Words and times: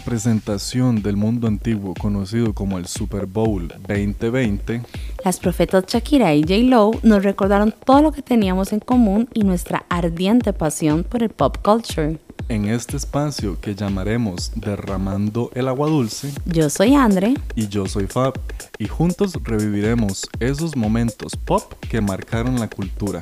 presentación 0.00 1.02
del 1.02 1.16
mundo 1.16 1.46
antiguo 1.46 1.94
conocido 1.94 2.54
como 2.54 2.78
el 2.78 2.86
Super 2.86 3.26
Bowl 3.26 3.68
2020, 3.86 4.82
las 5.24 5.38
profetas 5.38 5.84
Shakira 5.86 6.34
y 6.34 6.42
J. 6.42 6.54
Lo 6.64 6.90
nos 7.02 7.22
recordaron 7.22 7.74
todo 7.84 8.02
lo 8.02 8.12
que 8.12 8.22
teníamos 8.22 8.72
en 8.72 8.80
común 8.80 9.28
y 9.34 9.44
nuestra 9.44 9.84
ardiente 9.88 10.52
pasión 10.52 11.04
por 11.04 11.22
el 11.22 11.30
pop 11.30 11.58
culture. 11.62 12.18
En 12.48 12.66
este 12.66 12.96
espacio 12.96 13.60
que 13.60 13.74
llamaremos 13.74 14.52
Derramando 14.56 15.50
el 15.54 15.68
Agua 15.68 15.88
Dulce, 15.88 16.32
yo 16.46 16.68
soy 16.68 16.94
Andre 16.94 17.34
y 17.54 17.68
yo 17.68 17.86
soy 17.86 18.06
Fab, 18.06 18.34
y 18.78 18.88
juntos 18.88 19.34
reviviremos 19.44 20.28
esos 20.40 20.76
momentos 20.76 21.36
pop 21.36 21.62
que 21.88 22.00
marcaron 22.00 22.58
la 22.58 22.68
cultura. 22.68 23.20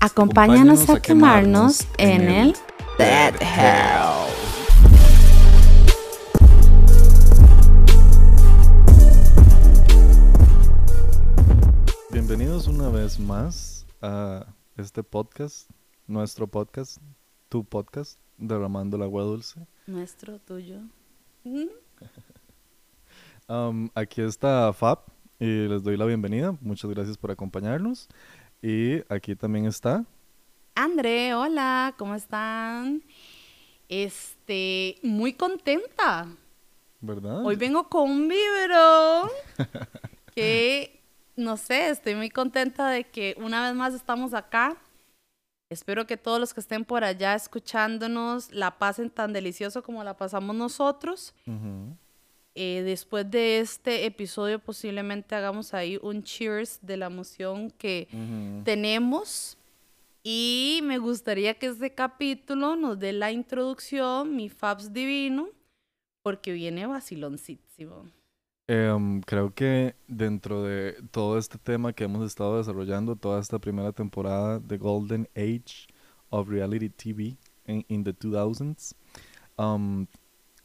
Acompáñanos, 0.00 0.88
a, 0.88 1.00
quemarnos, 1.00 1.86
en, 1.98 2.22
el 2.22 2.56
Dead 2.98 3.34
Hell. 3.40 4.39
Bienvenidos 12.30 12.68
una 12.68 12.88
vez 12.88 13.18
más 13.18 13.84
a 14.00 14.46
este 14.76 15.02
podcast, 15.02 15.68
nuestro 16.06 16.46
podcast, 16.46 16.98
tu 17.48 17.64
podcast, 17.64 18.20
Derramando 18.38 18.96
el 18.96 19.02
Agua 19.02 19.24
Dulce. 19.24 19.66
Nuestro, 19.88 20.38
tuyo. 20.38 20.78
Um, 23.48 23.90
aquí 23.96 24.22
está 24.22 24.72
Fab 24.72 25.00
y 25.40 25.66
les 25.66 25.82
doy 25.82 25.96
la 25.96 26.04
bienvenida. 26.04 26.56
Muchas 26.60 26.88
gracias 26.88 27.16
por 27.18 27.32
acompañarnos. 27.32 28.08
Y 28.62 29.02
aquí 29.12 29.34
también 29.34 29.64
está. 29.64 30.04
André, 30.76 31.34
hola, 31.34 31.96
¿cómo 31.98 32.14
están? 32.14 33.02
Este, 33.88 34.98
muy 35.02 35.32
contenta. 35.32 36.28
¿Verdad? 37.00 37.44
Hoy 37.44 37.56
vengo 37.56 37.88
con 37.88 38.08
un 38.08 38.28
vibro 38.28 39.28
que, 40.36 40.99
no 41.40 41.56
sé, 41.56 41.90
estoy 41.90 42.14
muy 42.14 42.30
contenta 42.30 42.88
de 42.88 43.04
que 43.04 43.36
una 43.38 43.66
vez 43.66 43.74
más 43.74 43.94
estamos 43.94 44.34
acá 44.34 44.76
Espero 45.70 46.04
que 46.04 46.16
todos 46.16 46.40
los 46.40 46.52
que 46.52 46.58
estén 46.58 46.84
por 46.84 47.04
allá 47.04 47.36
escuchándonos 47.36 48.50
la 48.50 48.76
pasen 48.76 49.08
tan 49.08 49.32
delicioso 49.32 49.84
como 49.84 50.02
la 50.02 50.16
pasamos 50.16 50.56
nosotros. 50.56 51.32
Eh, 52.56 52.82
después 52.84 53.30
de 53.30 53.60
este 53.60 54.04
episodio 54.04 54.58
posiblemente 54.58 55.36
hagamos 55.36 55.72
ahí 55.72 55.96
un 56.02 56.24
cheers 56.24 56.80
de 56.82 56.96
la 56.96 57.06
emoción 57.06 57.70
que 57.70 58.08
tenemos. 58.64 59.56
Y 60.24 60.80
me 60.82 60.98
gustaría 60.98 61.54
que 61.54 61.66
este 61.66 61.94
capítulo 61.94 62.74
nos 62.74 62.98
dé 62.98 63.12
la 63.12 63.30
introducción, 63.30 64.34
mi 64.34 64.48
Fabs 64.48 64.92
Divino, 64.92 65.50
porque 66.22 66.52
viene 66.52 66.84
vaciloncísimo. 66.86 68.10
Em, 68.72 69.20
creo 69.22 69.52
que 69.52 69.96
dentro 70.06 70.62
de 70.62 70.94
todo 71.10 71.38
este 71.38 71.58
tema 71.58 71.92
que 71.92 72.04
hemos 72.04 72.24
estado 72.24 72.58
desarrollando, 72.58 73.16
toda 73.16 73.40
esta 73.40 73.58
primera 73.58 73.90
temporada 73.90 74.60
de 74.60 74.78
Golden 74.78 75.28
Age 75.34 75.88
of 76.28 76.48
Reality 76.48 76.88
TV 76.88 77.36
in 77.66 78.04
the 78.04 78.12
2000s, 78.12 78.94
um, 79.58 80.06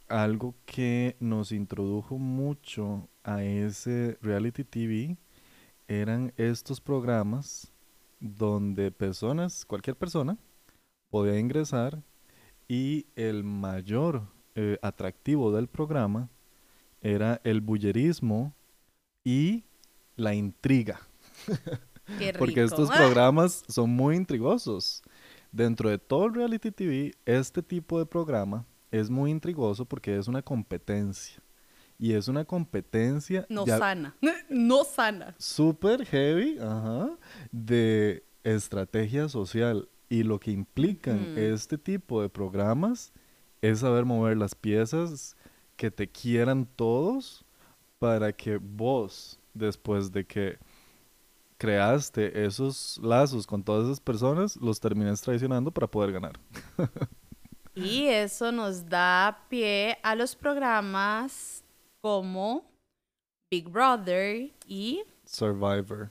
algo 0.07 0.53
que 0.67 1.15
nos 1.19 1.51
introdujo 1.51 2.19
mucho 2.19 3.09
a 3.23 3.43
ese 3.43 4.19
reality 4.21 4.63
TV 4.63 5.17
eran 5.87 6.31
estos 6.37 6.79
programas 6.79 7.73
donde 8.19 8.91
personas, 8.91 9.65
cualquier 9.65 9.95
persona, 9.95 10.37
podía 11.09 11.39
ingresar 11.39 12.03
y 12.67 13.07
el 13.15 13.43
mayor 13.43 14.27
eh, 14.53 14.77
atractivo 14.83 15.51
del 15.51 15.67
programa 15.67 16.29
era 17.05 17.39
el 17.43 17.61
bullerismo 17.61 18.55
y 19.23 19.63
la 20.15 20.33
intriga. 20.33 20.99
Porque 22.39 22.63
estos 22.63 22.89
programas 22.89 23.63
son 23.67 23.91
muy 23.91 24.15
intrigosos. 24.15 25.03
Dentro 25.51 25.89
de 25.89 25.99
todo 25.99 26.25
el 26.25 26.33
reality 26.33 26.71
TV, 26.71 27.13
este 27.25 27.61
tipo 27.61 27.99
de 27.99 28.07
programa 28.07 28.65
es 28.91 29.09
muy 29.09 29.31
intrigoso 29.31 29.85
porque 29.85 30.17
es 30.17 30.27
una 30.27 30.41
competencia. 30.41 31.41
Y 31.97 32.13
es 32.13 32.27
una 32.27 32.43
competencia... 32.43 33.45
No 33.49 33.65
sana. 33.65 34.15
No 34.49 34.83
sana. 34.83 35.35
Súper 35.37 36.05
heavy, 36.05 36.57
ajá, 36.59 37.17
de 37.51 38.23
estrategia 38.43 39.29
social. 39.29 39.89
Y 40.09 40.23
lo 40.23 40.39
que 40.39 40.51
implican 40.51 41.37
este 41.37 41.77
tipo 41.77 42.21
de 42.21 42.29
programas 42.29 43.13
es 43.61 43.79
saber 43.79 44.05
mover 44.05 44.37
las 44.37 44.53
piezas 44.53 45.35
que 45.75 45.91
te 45.91 46.07
quieran 46.07 46.65
todos 46.65 47.45
para 47.99 48.31
que 48.33 48.57
vos, 48.57 49.39
después 49.53 50.11
de 50.11 50.25
que 50.25 50.57
creaste 51.57 52.45
esos 52.45 52.99
lazos 53.01 53.47
con 53.47 53.63
todas 53.63 53.85
esas 53.85 53.99
personas, 53.99 54.57
los 54.57 54.79
termines 54.79 55.21
traicionando 55.21 55.71
para 55.71 55.87
poder 55.87 56.11
ganar. 56.11 56.39
y 57.75 58.05
eso 58.05 58.51
nos 58.51 58.87
da 58.87 59.45
pie 59.49 59.97
a 60.03 60.15
los 60.15 60.35
programas 60.35 61.63
como 62.01 62.63
Big 63.49 63.69
Brother 63.69 64.51
y 64.67 65.03
Survivor. 65.25 66.09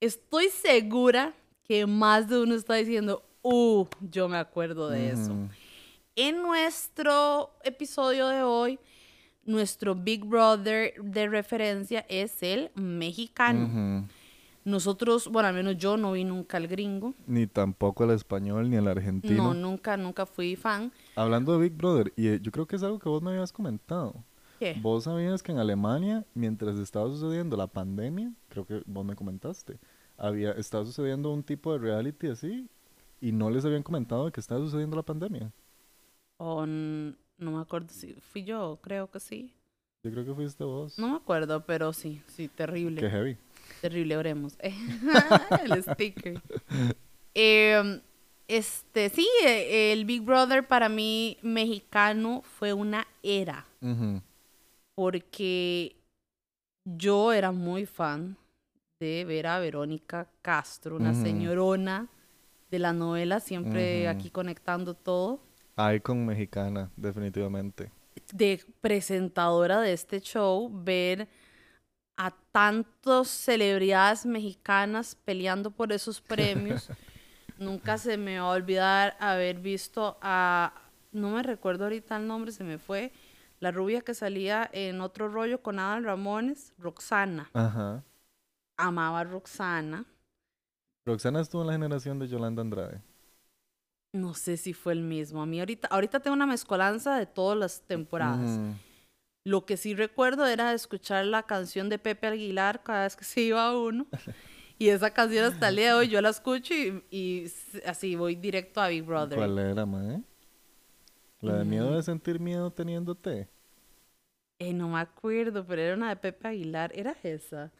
Estoy 0.00 0.48
segura 0.48 1.32
que 1.64 1.86
más 1.86 2.28
de 2.28 2.42
uno 2.42 2.54
está 2.54 2.74
diciendo, 2.74 3.22
uh, 3.42 3.86
yo 4.10 4.28
me 4.28 4.36
acuerdo 4.36 4.88
de 4.88 5.10
eso. 5.10 5.34
En 6.16 6.42
nuestro 6.42 7.50
episodio 7.64 8.28
de 8.28 8.44
hoy, 8.44 8.78
nuestro 9.44 9.96
Big 9.96 10.24
Brother 10.24 10.94
de 11.02 11.28
referencia 11.28 12.06
es 12.08 12.40
el 12.44 12.70
mexicano. 12.76 14.06
Nosotros, 14.64 15.26
bueno, 15.26 15.48
al 15.48 15.56
menos 15.56 15.76
yo 15.76 15.96
no 15.96 16.12
vi 16.12 16.22
nunca 16.22 16.58
el 16.58 16.68
gringo. 16.68 17.14
Ni 17.26 17.48
tampoco 17.48 18.04
el 18.04 18.12
español, 18.12 18.70
ni 18.70 18.76
el 18.76 18.86
argentino. 18.86 19.42
No, 19.42 19.54
nunca, 19.54 19.96
nunca 19.96 20.24
fui 20.24 20.54
fan. 20.54 20.92
Hablando 21.16 21.52
de 21.52 21.68
Big 21.68 21.76
Brother, 21.76 22.12
y 22.14 22.28
eh, 22.28 22.38
yo 22.40 22.52
creo 22.52 22.66
que 22.66 22.76
es 22.76 22.84
algo 22.84 23.00
que 23.00 23.08
vos 23.08 23.20
me 23.20 23.32
habías 23.32 23.52
comentado. 23.52 24.14
¿Qué? 24.60 24.78
Vos 24.80 25.04
sabías 25.04 25.42
que 25.42 25.50
en 25.50 25.58
Alemania, 25.58 26.24
mientras 26.32 26.78
estaba 26.78 27.08
sucediendo 27.08 27.56
la 27.56 27.66
pandemia, 27.66 28.32
creo 28.50 28.64
que 28.64 28.84
vos 28.86 29.04
me 29.04 29.16
comentaste, 29.16 29.80
había, 30.16 30.52
estaba 30.52 30.84
sucediendo 30.84 31.32
un 31.32 31.42
tipo 31.42 31.72
de 31.72 31.80
reality 31.80 32.28
así, 32.28 32.68
y 33.20 33.32
no 33.32 33.50
les 33.50 33.64
habían 33.64 33.82
comentado 33.82 34.30
que 34.30 34.38
estaba 34.38 34.60
sucediendo 34.60 34.96
la 34.96 35.02
pandemia. 35.02 35.52
O 36.38 36.66
no 36.66 37.14
me 37.38 37.60
acuerdo 37.60 37.88
si 37.90 38.14
fui 38.14 38.44
yo, 38.44 38.78
creo 38.82 39.10
que 39.10 39.20
sí. 39.20 39.52
Yo 40.04 40.10
creo 40.10 40.24
que 40.24 40.34
fuiste 40.34 40.64
vos. 40.64 40.98
No 40.98 41.08
me 41.08 41.16
acuerdo, 41.16 41.64
pero 41.64 41.92
sí, 41.92 42.20
sí, 42.28 42.48
terrible. 42.48 43.00
Qué 43.00 43.08
heavy. 43.08 43.38
Terrible, 43.80 44.16
oremos. 44.16 44.56
el 44.60 45.82
sticker. 45.82 46.42
Em, 47.32 48.00
este, 48.46 49.08
sí, 49.08 49.26
el 49.44 50.04
Big 50.04 50.22
Brother 50.22 50.66
para 50.66 50.88
mí 50.88 51.38
mexicano 51.42 52.42
fue 52.42 52.72
una 52.72 53.06
era. 53.22 53.66
Porque 54.94 55.96
yo 56.84 57.32
era 57.32 57.50
muy 57.50 57.86
fan 57.86 58.36
de 59.00 59.24
ver 59.24 59.46
a 59.46 59.58
Verónica 59.58 60.28
Castro, 60.42 60.96
una 60.96 61.14
señorona 61.14 62.08
de 62.70 62.78
la 62.78 62.92
novela, 62.92 63.40
siempre 63.40 64.08
aquí 64.08 64.30
conectando 64.30 64.94
todo. 64.94 65.40
Icon 65.76 66.24
mexicana, 66.26 66.90
definitivamente. 66.96 67.90
De 68.32 68.64
presentadora 68.80 69.80
de 69.80 69.92
este 69.92 70.20
show, 70.20 70.70
ver 70.72 71.28
a 72.16 72.30
tantas 72.52 73.28
celebridades 73.28 74.24
mexicanas 74.24 75.16
peleando 75.16 75.70
por 75.70 75.92
esos 75.92 76.20
premios. 76.20 76.88
Nunca 77.58 77.98
se 77.98 78.16
me 78.16 78.38
va 78.38 78.46
a 78.46 78.50
olvidar 78.50 79.16
haber 79.20 79.58
visto 79.58 80.18
a, 80.20 80.72
no 81.12 81.30
me 81.30 81.42
recuerdo 81.42 81.84
ahorita 81.84 82.16
el 82.16 82.26
nombre, 82.26 82.52
se 82.52 82.64
me 82.64 82.78
fue, 82.78 83.12
la 83.60 83.70
rubia 83.70 84.00
que 84.00 84.14
salía 84.14 84.68
en 84.72 85.00
otro 85.00 85.28
rollo 85.28 85.62
con 85.62 85.78
Adal 85.78 86.04
Ramones, 86.04 86.72
Roxana. 86.78 87.50
Ajá. 87.52 88.04
Amaba 88.76 89.20
a 89.20 89.24
Roxana. 89.24 90.04
Roxana 91.06 91.40
estuvo 91.40 91.62
en 91.62 91.68
la 91.68 91.72
generación 91.74 92.18
de 92.18 92.28
Yolanda 92.28 92.62
Andrade. 92.62 93.02
No 94.14 94.32
sé 94.34 94.56
si 94.56 94.72
fue 94.72 94.92
el 94.92 95.02
mismo. 95.02 95.42
A 95.42 95.46
mí 95.46 95.58
ahorita, 95.58 95.88
ahorita 95.88 96.20
tengo 96.20 96.36
una 96.36 96.46
mezcolanza 96.46 97.18
de 97.18 97.26
todas 97.26 97.58
las 97.58 97.80
temporadas. 97.80 98.60
Lo 99.44 99.66
que 99.66 99.76
sí 99.76 99.92
recuerdo 99.92 100.46
era 100.46 100.72
escuchar 100.72 101.24
la 101.26 101.42
canción 101.42 101.88
de 101.88 101.98
Pepe 101.98 102.28
Aguilar 102.28 102.84
cada 102.84 103.02
vez 103.02 103.16
que 103.16 103.24
se 103.24 103.40
iba 103.40 103.76
uno. 103.76 104.06
Y 104.76 104.88
esa 104.88 105.12
canción 105.12 105.44
hasta 105.44 105.68
el 105.68 105.76
día 105.76 105.86
de 105.86 105.92
hoy 105.94 106.08
yo 106.08 106.20
la 106.20 106.30
escucho 106.30 106.74
y, 106.74 107.46
así 107.86 108.16
voy 108.16 108.34
directo 108.34 108.80
a 108.80 108.88
Big 108.88 109.04
Brother. 109.04 109.38
¿Cuál 109.38 109.56
era, 109.56 109.86
mae? 109.86 110.20
¿La 111.40 111.58
de 111.58 111.64
miedo 111.64 111.94
de 111.94 112.02
sentir 112.02 112.40
miedo 112.40 112.72
teniéndote? 112.72 113.48
Eh, 114.58 114.72
no 114.72 114.88
me 114.88 114.98
acuerdo, 114.98 115.64
pero 115.64 115.80
era 115.80 115.94
una 115.94 116.08
de 116.08 116.16
Pepe 116.16 116.48
Aguilar. 116.48 116.90
¿Era 116.92 117.16
esa? 117.22 117.70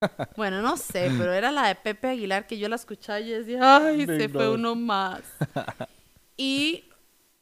Bueno, 0.36 0.62
no 0.62 0.76
sé, 0.76 1.10
pero 1.18 1.32
era 1.32 1.50
la 1.50 1.68
de 1.68 1.74
Pepe 1.74 2.08
Aguilar 2.08 2.46
que 2.46 2.58
yo 2.58 2.68
la 2.68 2.76
escuchaba 2.76 3.20
y 3.20 3.30
decía, 3.30 3.76
ay, 3.76 4.06
se 4.06 4.28
fue 4.28 4.48
uno 4.48 4.74
más. 4.74 5.22
y 6.36 6.84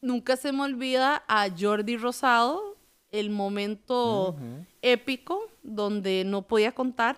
nunca 0.01 0.35
se 0.35 0.51
me 0.51 0.63
olvida 0.63 1.23
a 1.27 1.47
Jordi 1.57 1.97
Rosado 1.97 2.77
el 3.11 3.29
momento 3.29 4.35
épico 4.81 5.49
donde 5.63 6.23
no 6.25 6.43
podía 6.43 6.73
contar. 6.73 7.17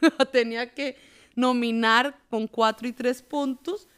Tenía 0.32 0.72
que 0.74 0.96
nominar 1.34 2.18
con 2.30 2.46
cuatro 2.46 2.88
y 2.88 2.92
tres 2.92 3.22
puntos 3.22 3.88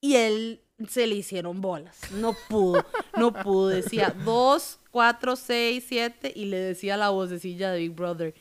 y 0.00 0.16
él 0.16 0.62
se 0.88 1.06
le 1.06 1.16
hicieron 1.16 1.60
bolas. 1.60 1.98
No 2.12 2.36
pudo, 2.48 2.84
no 3.16 3.32
pudo. 3.32 3.68
Decía 3.68 4.14
dos, 4.24 4.78
cuatro, 4.90 5.36
seis, 5.36 5.84
siete 5.88 6.32
y 6.34 6.46
le 6.46 6.58
decía 6.58 6.96
la 6.96 7.10
vocecilla 7.10 7.72
de 7.72 7.80
Big 7.80 7.92
Brother, 7.92 8.34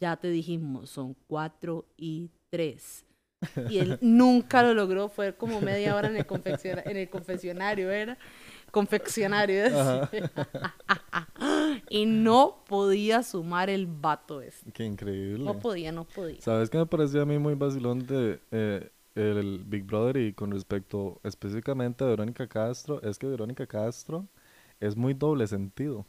ya 0.00 0.16
te 0.16 0.30
dijimos, 0.30 0.90
son 0.90 1.16
cuatro 1.26 1.86
y 1.96 2.30
tres. 2.50 3.04
Y 3.70 3.78
él 3.78 3.98
nunca 4.02 4.62
lo 4.62 4.74
logró, 4.74 5.08
fue 5.08 5.34
como 5.34 5.60
media 5.60 5.96
hora 5.96 6.08
en 6.08 6.16
el, 6.16 6.26
confecciona- 6.26 6.82
en 6.84 6.96
el 6.98 7.08
confesionario, 7.08 7.90
era 7.90 8.18
confeccionario. 8.70 9.64
y 11.88 12.06
no 12.06 12.62
podía 12.68 13.22
sumar 13.22 13.70
el 13.70 13.86
vato 13.86 14.40
este. 14.42 14.70
Qué 14.72 14.84
increíble. 14.84 15.44
No 15.44 15.58
podía, 15.58 15.92
no 15.92 16.04
podía. 16.04 16.40
¿Sabes 16.40 16.70
qué 16.70 16.78
me 16.78 16.86
pareció 16.86 17.22
a 17.22 17.26
mí 17.26 17.38
muy 17.38 17.54
vacilón 17.54 18.06
de 18.06 18.40
eh, 18.50 18.90
el 19.14 19.62
Big 19.64 19.84
Brother 19.84 20.16
y 20.18 20.32
con 20.32 20.50
respecto 20.50 21.20
específicamente 21.24 22.04
a 22.04 22.08
Verónica 22.08 22.46
Castro? 22.46 23.00
Es 23.02 23.18
que 23.18 23.26
Verónica 23.26 23.66
Castro 23.66 24.26
es 24.80 24.96
muy 24.96 25.14
doble 25.14 25.46
sentido. 25.46 26.06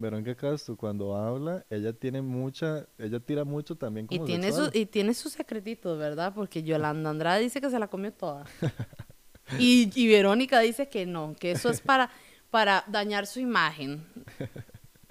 Verónica 0.00 0.34
Castro 0.36 0.76
cuando 0.76 1.16
habla, 1.16 1.66
ella 1.68 1.92
tiene 1.92 2.22
mucha, 2.22 2.86
ella 2.98 3.18
tira 3.18 3.44
mucho 3.44 3.74
también 3.76 4.06
Y 4.08 4.16
como 4.18 4.26
tiene, 4.26 4.44
sexual. 4.44 4.70
y 4.72 4.86
tiene 4.86 5.12
sus 5.12 5.32
secretitos, 5.32 5.98
¿verdad? 5.98 6.32
Porque 6.34 6.62
Yolanda 6.62 7.10
Andrade 7.10 7.42
dice 7.42 7.60
que 7.60 7.68
se 7.68 7.78
la 7.80 7.88
comió 7.88 8.12
toda. 8.12 8.44
y, 9.58 9.90
y 10.00 10.06
Verónica 10.08 10.60
dice 10.60 10.88
que 10.88 11.04
no, 11.04 11.34
que 11.34 11.50
eso 11.50 11.68
es 11.68 11.80
para, 11.80 12.10
para 12.50 12.84
dañar 12.86 13.26
su 13.26 13.40
imagen. 13.40 14.06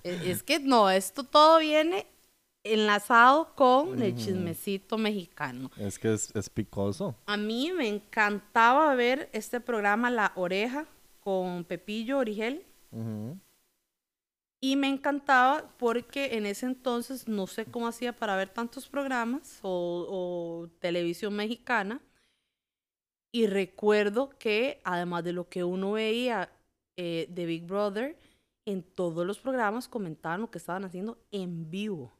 E- 0.03 0.31
es 0.31 0.41
que 0.41 0.59
no, 0.59 0.89
esto 0.89 1.25
todo 1.25 1.59
viene 1.59 2.07
enlazado 2.63 3.53
con 3.55 4.01
el 4.01 4.15
chismecito 4.15 4.97
mexicano. 4.97 5.69
Es 5.77 5.99
que 5.99 6.13
es, 6.13 6.33
es 6.33 6.49
picoso. 6.49 7.13
A 7.25 7.35
mí 7.35 7.73
me 7.73 7.89
encantaba 7.89 8.95
ver 8.95 9.29
este 9.33 9.59
programa 9.59 10.09
La 10.09 10.31
Oreja 10.35 10.85
con 11.19 11.65
Pepillo 11.65 12.19
Origel. 12.19 12.65
Ujú. 12.91 13.37
Y 14.59 14.75
me 14.75 14.87
encantaba 14.87 15.69
porque 15.77 16.37
en 16.37 16.45
ese 16.45 16.65
entonces 16.65 17.27
no 17.27 17.45
sé 17.45 17.65
cómo 17.65 17.87
hacía 17.87 18.13
para 18.13 18.35
ver 18.35 18.49
tantos 18.49 18.89
programas 18.89 19.59
o, 19.61 20.07
o 20.09 20.67
televisión 20.79 21.35
mexicana. 21.35 22.01
Y 23.31 23.45
recuerdo 23.45 24.29
que 24.39 24.81
además 24.83 25.23
de 25.23 25.33
lo 25.33 25.47
que 25.47 25.63
uno 25.63 25.91
veía 25.91 26.49
eh, 26.95 27.27
de 27.29 27.45
Big 27.45 27.65
Brother, 27.65 28.17
en 28.65 28.81
todos 28.83 29.25
los 29.25 29.39
programas 29.39 29.87
comentaban 29.87 30.41
lo 30.41 30.49
que 30.49 30.57
estaban 30.57 30.83
haciendo 30.83 31.17
en 31.31 31.69
vivo. 31.69 32.11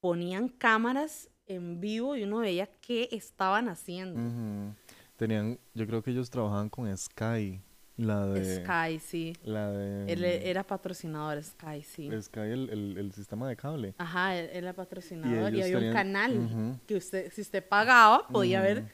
Ponían 0.00 0.48
cámaras 0.48 1.28
en 1.46 1.80
vivo 1.80 2.16
y 2.16 2.22
uno 2.22 2.38
veía 2.38 2.66
qué 2.80 3.08
estaban 3.10 3.68
haciendo. 3.68 4.74
Tenían, 5.16 5.58
yo 5.74 5.86
creo 5.86 6.02
que 6.02 6.12
ellos 6.12 6.30
trabajaban 6.30 6.70
con 6.70 6.96
Sky, 6.96 7.60
la 7.98 8.26
de... 8.26 8.64
Sky, 8.64 8.98
sí. 9.00 9.32
La 9.42 9.70
de... 9.72 10.12
Él 10.12 10.24
e- 10.24 10.48
era 10.48 10.62
patrocinador, 10.62 11.42
Sky, 11.42 11.82
sí. 11.82 12.08
Sky, 12.22 12.40
el, 12.40 12.70
el, 12.70 12.96
el 12.96 13.12
sistema 13.12 13.48
de 13.48 13.56
cable. 13.56 13.94
Ajá, 13.98 14.36
él 14.36 14.48
él 14.52 14.64
era 14.64 14.72
patrocinador 14.72 15.52
y, 15.52 15.60
había 15.62 15.78
un 15.78 15.92
canal 15.92 16.78
que 16.86 16.96
usted, 16.96 17.30
si 17.32 17.42
usted 17.42 17.66
pagaba, 17.66 18.26
podía 18.28 18.60
ver 18.62 18.78
Ujú. 18.78 18.88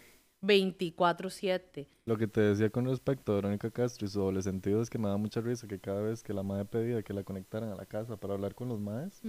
24/7. 0.44 1.86
Lo 2.06 2.18
que 2.18 2.26
te 2.26 2.40
decía 2.40 2.68
con 2.68 2.84
respecto 2.86 3.32
a 3.32 3.36
Verónica 3.36 3.70
Castro 3.70 4.06
y 4.06 4.10
su 4.10 4.20
doble 4.20 4.42
sentido 4.42 4.82
es 4.82 4.90
que 4.90 4.98
me 4.98 5.08
da 5.08 5.16
mucha 5.16 5.40
risa 5.40 5.66
que 5.66 5.78
cada 5.78 6.02
vez 6.02 6.22
que 6.22 6.34
la 6.34 6.42
madre 6.42 6.66
pedía 6.66 7.02
que 7.02 7.14
la 7.14 7.24
conectaran 7.24 7.70
a 7.70 7.74
la 7.74 7.86
casa 7.86 8.16
para 8.18 8.34
hablar 8.34 8.54
con 8.54 8.68
los 8.68 8.78
madres, 8.78 9.22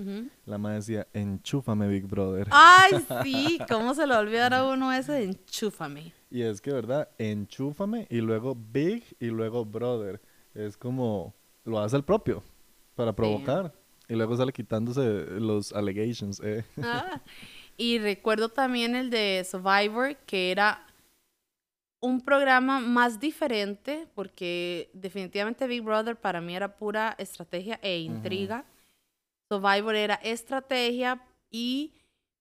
la 0.46 0.58
madre 0.58 0.78
decía, 0.78 1.08
enchúfame 1.14 1.88
Big 1.88 2.06
Brother. 2.06 2.48
Ay, 2.52 2.94
sí, 3.24 3.60
¿cómo 3.70 3.94
se 3.94 4.06
le 4.06 4.14
va 4.14 4.18
a 4.18 4.22
olvidar 4.22 4.54
a 4.54 4.66
uno 4.66 4.92
ese 4.92 5.24
enchúfame? 5.24 6.14
Y 6.36 6.44
es 6.44 6.60
que, 6.60 6.74
¿verdad? 6.74 7.08
Enchúfame 7.18 8.08
y 8.10 8.18
luego 8.18 8.58
Big 8.74 9.06
y 9.22 9.28
luego 9.28 9.64
Brother. 9.64 10.20
Es 10.54 10.76
como, 10.76 11.34
lo 11.64 11.80
hace 11.80 11.96
el 11.96 12.04
propio 12.04 12.44
para 12.94 13.16
provocar. 13.16 13.72
Y 14.10 14.16
luego 14.16 14.36
sale 14.36 14.52
quitándose 14.52 15.02
los 15.40 15.72
allegations. 15.72 16.42
Eh. 16.44 16.66
Ah, 16.84 17.22
Y 17.78 18.00
recuerdo 18.00 18.50
también 18.50 18.98
el 18.98 19.10
de 19.10 19.48
Survivor, 19.50 20.18
que 20.26 20.52
era 20.52 20.86
un 22.02 22.20
programa 22.20 22.82
más 22.82 23.18
diferente, 23.22 24.06
porque 24.14 24.90
definitivamente 24.92 25.68
Big 25.68 25.84
Brother 25.84 26.18
para 26.18 26.42
mí 26.42 26.54
era 26.54 26.76
pura 26.76 27.16
estrategia 27.18 27.80
e 27.82 28.00
intriga. 28.00 28.66
Survivor 29.50 29.96
era 29.96 30.16
estrategia 30.16 31.22
y 31.50 31.94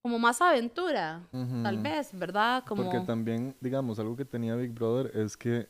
como 0.05 0.19
más 0.19 0.43
aventura, 0.43 1.27
tal 1.63 1.79
vez, 1.79 2.11
¿verdad? 2.13 2.63
Como... 2.67 2.83
Porque 2.83 3.01
también, 3.07 3.57
digamos, 3.59 3.99
algo 3.99 4.15
que 4.15 4.27
tenía 4.27 4.55
Big 4.55 4.71
Brother 4.71 5.11
es 5.17 5.35
que 5.35 5.67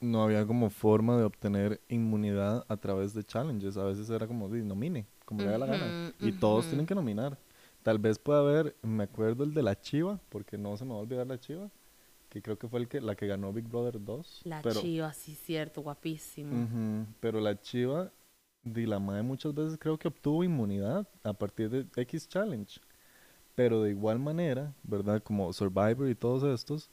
no 0.00 0.24
había 0.24 0.44
como 0.44 0.70
forma 0.70 1.16
de 1.16 1.22
obtener 1.22 1.80
inmunidad 1.88 2.64
a 2.66 2.76
través 2.76 3.14
de 3.14 3.22
challenges. 3.22 3.76
A 3.76 3.84
veces 3.84 4.10
era 4.10 4.26
como, 4.26 4.48
"Di, 4.48 4.64
nomine, 4.64 5.06
como 5.24 5.42
le 5.42 5.46
da 5.46 5.58
la 5.58 5.66
gana. 5.66 6.12
Y 6.18 6.32
todos 6.32 6.66
tienen 6.66 6.84
que 6.84 6.96
nominar. 6.96 7.38
Tal 7.84 8.00
vez 8.00 8.18
pueda 8.18 8.40
haber, 8.40 8.74
me 8.82 9.04
acuerdo 9.04 9.44
el 9.44 9.54
de 9.54 9.62
la 9.62 9.80
Chiva, 9.80 10.18
porque 10.30 10.58
no 10.58 10.76
se 10.76 10.84
me 10.84 10.90
va 10.90 10.96
a 10.96 11.02
olvidar 11.02 11.28
la 11.28 11.38
Chiva, 11.38 11.70
que 12.28 12.42
creo 12.42 12.58
que 12.58 12.66
fue 12.66 12.80
el 12.80 12.88
que, 12.88 13.00
la 13.00 13.14
que 13.14 13.28
ganó 13.28 13.52
Big 13.52 13.68
Brother 13.68 14.04
2. 14.04 14.40
La 14.46 14.62
pero, 14.62 14.80
chiva, 14.80 15.12
sí, 15.12 15.36
cierto, 15.36 15.82
guapísimo. 15.82 17.06
Pero 17.20 17.38
la 17.38 17.56
Chiva, 17.60 18.10
di 18.64 18.84
la 18.84 18.98
madre 18.98 19.22
muchas 19.22 19.54
veces 19.54 19.78
creo 19.78 19.96
que 19.96 20.08
obtuvo 20.08 20.42
inmunidad 20.42 21.06
a 21.22 21.32
partir 21.32 21.70
de 21.70 21.86
X 22.02 22.28
Challenge. 22.28 22.80
Pero 23.60 23.82
de 23.82 23.90
igual 23.90 24.18
manera, 24.18 24.72
¿verdad? 24.82 25.22
Como 25.22 25.52
Survivor 25.52 26.08
y 26.08 26.14
todos 26.14 26.42
estos, 26.44 26.88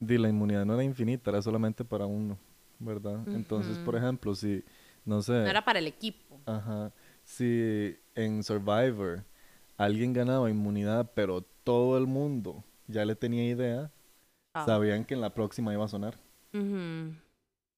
di 0.00 0.16
la 0.16 0.30
inmunidad 0.30 0.64
no 0.64 0.72
era 0.72 0.82
infinita, 0.82 1.30
era 1.30 1.42
solamente 1.42 1.84
para 1.84 2.06
uno, 2.06 2.38
¿verdad? 2.78 3.20
Entonces, 3.26 3.76
por 3.80 3.94
ejemplo, 3.94 4.34
si, 4.34 4.64
no 5.04 5.20
sé, 5.20 5.32
No 5.32 5.46
era 5.50 5.62
para 5.62 5.78
el 5.80 5.86
equipo. 5.86 6.40
ajá, 6.46 6.90
si 7.22 7.98
en 8.14 8.42
Survivor 8.42 9.24
alguien 9.76 10.14
ganaba 10.14 10.48
inmunidad, 10.48 11.10
pero 11.14 11.42
todo 11.64 11.98
el 11.98 12.06
mundo 12.06 12.64
ya 12.86 13.04
le 13.04 13.14
tenía 13.14 13.44
idea, 13.46 13.90
Ah. 14.54 14.64
sabían 14.64 15.04
que 15.04 15.12
en 15.12 15.20
la 15.20 15.34
próxima 15.34 15.74
iba 15.74 15.84
a 15.84 15.88
sonar. 15.88 16.18
Ujú. 16.54 17.12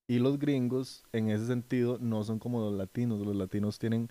Y 0.07 0.21
los 0.21 0.39
gringos, 0.39 1.03
en 1.13 1.31
ese 1.31 1.47
sentido, 1.47 1.99
no 2.01 2.23
son 2.23 2.39
como 2.39 2.61
los 2.61 2.73
latinos. 2.75 3.19
Los 3.27 3.35
latinos 3.35 3.81
tienen, 3.81 4.09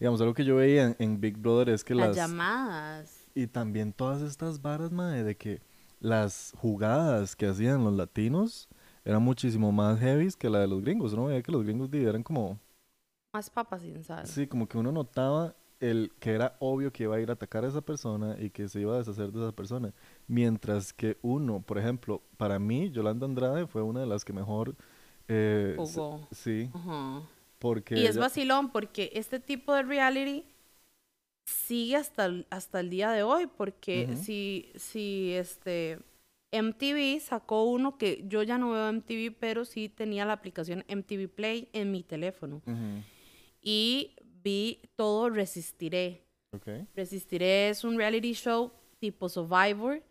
digamos, 0.00 0.20
algo 0.20 0.34
que 0.34 0.44
yo 0.44 0.56
veía 0.56 0.86
en, 0.86 0.96
en 0.98 1.20
Big 1.20 1.36
Brother 1.36 1.68
es 1.68 1.84
que 1.84 1.94
Las 1.94 2.08
las... 2.08 2.16
llamadas. 2.16 3.25
Y 3.36 3.48
también 3.48 3.92
todas 3.92 4.22
estas 4.22 4.62
varas, 4.62 4.90
madre, 4.92 5.22
de 5.22 5.36
que 5.36 5.60
las 6.00 6.54
jugadas 6.56 7.36
que 7.36 7.46
hacían 7.46 7.84
los 7.84 7.92
latinos 7.92 8.66
eran 9.04 9.22
muchísimo 9.22 9.70
más 9.72 10.00
heavy 10.00 10.30
que 10.38 10.48
la 10.48 10.60
de 10.60 10.66
los 10.66 10.80
gringos. 10.80 11.12
Uno 11.12 11.26
veía 11.26 11.42
que 11.42 11.52
los 11.52 11.62
gringos 11.62 11.92
eran 11.92 12.22
como... 12.22 12.58
Más 13.34 13.50
papas 13.50 13.82
sin 13.82 14.02
sal. 14.02 14.26
Sí, 14.26 14.46
como 14.46 14.66
que 14.66 14.78
uno 14.78 14.90
notaba 14.90 15.54
el 15.80 16.12
que 16.18 16.32
era 16.32 16.56
obvio 16.60 16.90
que 16.90 17.02
iba 17.02 17.16
a 17.16 17.20
ir 17.20 17.28
a 17.28 17.34
atacar 17.34 17.66
a 17.66 17.68
esa 17.68 17.82
persona 17.82 18.36
y 18.40 18.48
que 18.48 18.70
se 18.70 18.80
iba 18.80 18.94
a 18.94 18.98
deshacer 19.00 19.30
de 19.30 19.42
esa 19.42 19.52
persona. 19.52 19.92
Mientras 20.26 20.94
que 20.94 21.18
uno, 21.20 21.60
por 21.60 21.76
ejemplo, 21.76 22.22
para 22.38 22.58
mí, 22.58 22.90
Yolanda 22.90 23.26
Andrade 23.26 23.66
fue 23.66 23.82
una 23.82 24.00
de 24.00 24.06
las 24.06 24.24
que 24.24 24.32
mejor... 24.32 24.74
eh, 25.28 25.74
Jugó. 25.76 26.26
sí, 26.30 26.70
Ajá. 26.72 27.20
porque... 27.58 27.96
Y 27.98 28.06
es 28.06 28.12
ella- 28.12 28.20
vacilón 28.22 28.70
porque 28.72 29.10
este 29.12 29.40
tipo 29.40 29.74
de 29.74 29.82
reality 29.82 30.46
sigue 31.46 31.96
hasta 31.96 32.26
el, 32.26 32.46
hasta 32.50 32.80
el 32.80 32.90
día 32.90 33.10
de 33.10 33.22
hoy. 33.22 33.46
Porque 33.46 34.16
si, 34.16 34.70
si 34.76 35.32
este 35.32 35.98
MTV 36.52 37.20
sacó 37.20 37.64
uno 37.64 37.98
que 37.98 38.24
yo 38.26 38.42
ya 38.42 38.58
no 38.58 38.70
veo 38.70 38.92
MTV, 38.92 39.34
pero 39.38 39.64
sí 39.64 39.88
tenía 39.88 40.24
la 40.24 40.34
aplicación 40.34 40.84
MTV 40.88 41.28
Play 41.28 41.68
en 41.72 41.90
mi 41.90 42.02
teléfono. 42.02 42.62
Y 43.60 44.14
vi 44.42 44.80
todo 44.96 45.30
Resistiré. 45.30 46.22
Resistiré 46.94 47.68
es 47.68 47.84
un 47.84 47.96
reality 47.96 48.32
show 48.32 48.72
tipo 48.98 49.28
Survivor, 49.28 50.02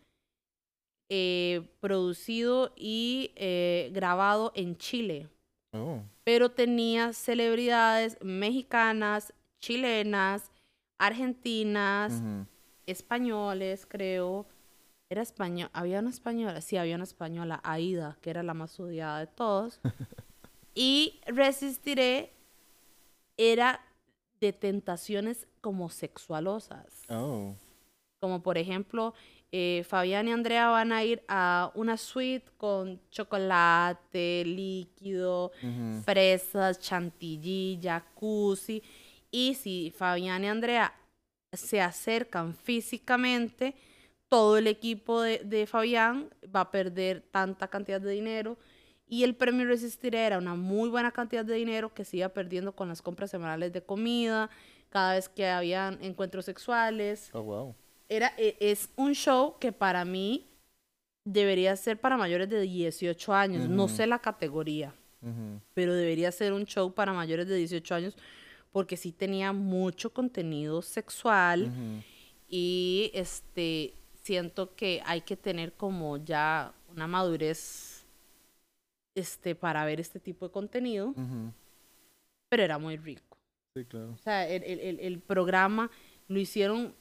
eh, 1.08 1.62
producido 1.80 2.72
y 2.76 3.32
eh, 3.36 3.90
grabado 3.92 4.52
en 4.54 4.76
Chile, 4.76 5.28
Oh, 5.72 6.02
pero 6.24 6.50
tenía 6.50 7.12
celebridades 7.12 8.16
mexicanas, 8.22 9.34
chilenas, 9.60 10.50
argentinas, 10.98 12.22
españoles, 12.86 13.86
creo. 13.86 14.46
Era 15.08 15.22
español, 15.22 15.70
había 15.72 16.00
una 16.00 16.10
española, 16.10 16.60
sí, 16.60 16.76
había 16.76 16.96
una 16.96 17.04
española, 17.04 17.60
Aida, 17.62 18.18
que 18.20 18.30
era 18.30 18.42
la 18.42 18.54
más 18.54 18.78
odiada 18.80 19.20
de 19.20 19.28
todos. 19.28 19.80
y 20.74 21.20
Resistiré 21.26 22.32
era 23.36 23.80
de 24.40 24.52
tentaciones 24.52 25.46
como 25.60 25.88
sexualosas 25.88 27.02
Oh, 27.08 27.54
como 28.20 28.42
por 28.42 28.58
ejemplo 28.58 29.14
eh, 29.52 29.84
Fabián 29.88 30.28
y 30.28 30.32
Andrea 30.32 30.68
van 30.68 30.92
a 30.92 31.04
ir 31.04 31.22
a 31.28 31.70
una 31.74 31.96
suite 31.96 32.50
con 32.56 33.00
chocolate, 33.10 34.44
líquido, 34.44 35.52
fresas, 36.04 36.80
chantilly, 36.80 37.78
jacuzzi. 37.80 38.82
Y 39.36 39.52
si 39.54 39.92
Fabián 39.94 40.44
y 40.44 40.48
Andrea 40.48 40.94
se 41.52 41.82
acercan 41.82 42.54
físicamente, 42.54 43.74
todo 44.30 44.56
el 44.56 44.66
equipo 44.66 45.20
de, 45.20 45.40
de 45.44 45.66
Fabián 45.66 46.30
va 46.54 46.60
a 46.62 46.70
perder 46.70 47.20
tanta 47.20 47.68
cantidad 47.68 48.00
de 48.00 48.12
dinero. 48.12 48.56
Y 49.06 49.24
el 49.24 49.34
premio 49.34 49.66
Resistiré 49.66 50.20
era 50.24 50.38
una 50.38 50.54
muy 50.54 50.88
buena 50.88 51.12
cantidad 51.12 51.44
de 51.44 51.54
dinero 51.54 51.92
que 51.92 52.06
se 52.06 52.16
iba 52.16 52.30
perdiendo 52.30 52.72
con 52.74 52.88
las 52.88 53.02
compras 53.02 53.30
semanales 53.30 53.74
de 53.74 53.82
comida, 53.82 54.48
cada 54.88 55.12
vez 55.12 55.28
que 55.28 55.46
habían 55.46 56.02
encuentros 56.02 56.46
sexuales. 56.46 57.28
Oh, 57.34 57.42
wow. 57.42 57.74
Era, 58.08 58.32
e- 58.38 58.56
es 58.58 58.88
un 58.96 59.14
show 59.14 59.58
que 59.60 59.70
para 59.70 60.06
mí 60.06 60.46
debería 61.24 61.76
ser 61.76 62.00
para 62.00 62.16
mayores 62.16 62.48
de 62.48 62.62
18 62.62 63.34
años. 63.34 63.68
No 63.68 63.84
Ujú. 63.84 63.96
sé 63.96 64.06
la 64.06 64.18
categoría 64.20 64.94
Ujú. 65.20 65.60
pero 65.74 65.92
debería 65.94 66.32
ser 66.32 66.54
un 66.54 66.64
show 66.64 66.94
para 66.94 67.12
mayores 67.12 67.46
de 67.48 67.56
18 67.56 67.94
años 67.94 68.16
porque 68.76 68.98
sí 68.98 69.10
tenía 69.10 69.54
mucho 69.54 70.10
contenido 70.12 70.82
sexual 70.82 71.62
Ujú. 71.62 72.02
y 72.46 73.10
este 73.14 73.94
siento 74.22 74.74
que 74.76 75.00
hay 75.06 75.22
que 75.22 75.34
tener 75.34 75.72
como 75.72 76.18
ya 76.18 76.74
una 76.92 77.06
madurez 77.06 78.04
este 79.14 79.54
para 79.54 79.82
ver 79.86 79.98
este 79.98 80.20
tipo 80.20 80.44
de 80.46 80.52
contenido, 80.52 81.06
Ujú. 81.16 81.54
pero 82.50 82.64
era 82.64 82.76
muy 82.76 82.98
rico. 82.98 83.38
Sí, 83.74 83.86
claro. 83.86 84.10
O 84.12 84.18
sea, 84.18 84.46
el, 84.46 84.62
el- 84.62 85.00
el- 85.00 85.20
programa 85.20 85.90
lo 86.28 86.38
hicieron 86.38 86.94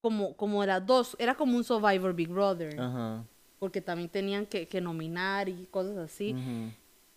como, 0.00 0.34
como 0.36 0.66
las 0.66 0.84
dos, 0.84 1.14
era 1.20 1.36
como 1.36 1.56
un 1.56 1.62
Survivor 1.62 2.12
Big 2.12 2.28
Brother, 2.28 2.80
Ajá. 2.80 3.24
porque 3.60 3.80
también 3.80 4.08
tenían 4.08 4.46
que, 4.46 4.66
que 4.66 4.80
nominar 4.80 5.48
y 5.48 5.64
cosas 5.70 5.96
así. 5.96 6.32
Ujú. 6.34 6.72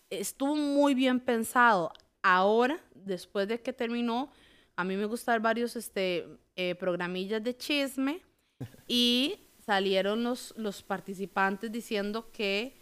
estuvo 0.08 0.54
muy 0.54 0.94
bien 0.94 1.18
pensado. 1.18 1.90
Ahora, 2.28 2.80
después 2.94 3.46
de 3.46 3.60
que 3.60 3.72
terminó, 3.72 4.30
a 4.74 4.82
mí 4.84 4.96
me 4.96 5.04
gustan 5.04 5.40
varios 5.40 5.76
este, 5.76 6.26
eh, 6.56 6.74
programillas 6.74 7.42
de 7.42 7.56
chisme 7.56 8.20
y 8.88 9.38
salieron 9.64 10.24
los, 10.24 10.52
los 10.56 10.82
participantes 10.82 11.70
diciendo 11.70 12.30
que 12.32 12.74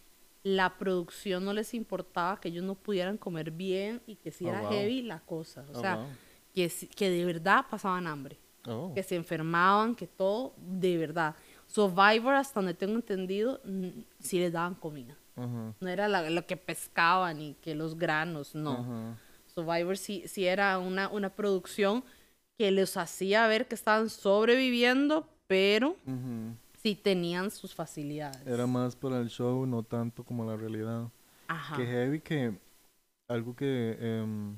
la 0.42 0.78
producción 0.78 1.44
no 1.44 1.52
les 1.52 1.74
importaba, 1.74 2.40
que 2.40 2.48
ellos 2.48 2.64
no 2.64 2.74
pudieran 2.74 3.16
comer 3.18 3.50
bien 3.50 4.00
y 4.06 4.16
que 4.16 4.30
si 4.30 4.46
Oh, 4.46 4.48
era 4.48 4.60
wow. 4.62 4.70
heavy 4.70 5.02
la 5.02 5.20
cosa. 5.20 5.64
O 5.74 5.78
Oh, 5.78 5.80
sea, 5.80 5.96
wow. 5.96 6.06
que, 6.54 6.70
que 6.96 7.10
de 7.10 7.24
verdad 7.26 7.66
pasaban 7.70 8.06
hambre, 8.06 8.38
Oh. 8.66 8.92
que 8.94 9.02
se 9.02 9.14
enfermaban, 9.16 9.94
que 9.94 10.06
todo, 10.06 10.54
de 10.56 10.96
verdad. 10.96 11.34
Survivor, 11.66 12.34
hasta 12.34 12.60
donde 12.60 12.72
tengo 12.74 12.94
entendido, 12.94 13.60
sí 14.20 14.38
les 14.38 14.52
daban 14.52 14.74
comida. 14.74 15.16
No 15.36 15.88
era 15.88 16.06
la- 16.08 16.30
lo 16.30 16.46
que 16.46 16.56
pescaban 16.56 17.40
y 17.42 17.54
que 17.54 17.74
los 17.74 17.98
granos, 17.98 18.54
no. 18.54 19.16
Survivor 19.56 19.96
sí, 19.96 20.25
sí 20.26 20.46
era 20.46 20.78
una, 20.78 21.08
una 21.08 21.30
producción 21.30 22.04
que 22.58 22.70
les 22.70 22.96
hacía 22.96 23.46
ver 23.46 23.66
que 23.66 23.75
estaban 23.75 24.11
sobreviviendo, 24.11 25.28
pero 25.46 25.96
Ujú. 26.06 26.56
sí 26.82 26.94
tenían 26.94 27.50
sus 27.50 27.75
facilidades. 27.75 28.46
Era 28.46 28.66
más 28.66 28.96
para 28.96 29.18
el 29.20 29.28
show, 29.28 29.66
no 29.66 29.82
tanto 29.82 30.25
como 30.25 30.44
la 30.44 30.56
realidad. 30.56 31.08
Ajá. 31.49 31.76
Que 31.76 31.87
heavy 31.87 32.20
que 32.20 32.58
algo 33.28 33.54
que 33.54 33.96
em, 34.00 34.56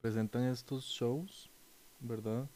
presentan 0.00 0.44
estos 0.44 0.84
shows, 0.84 1.50
¿verdad? 2.00 2.46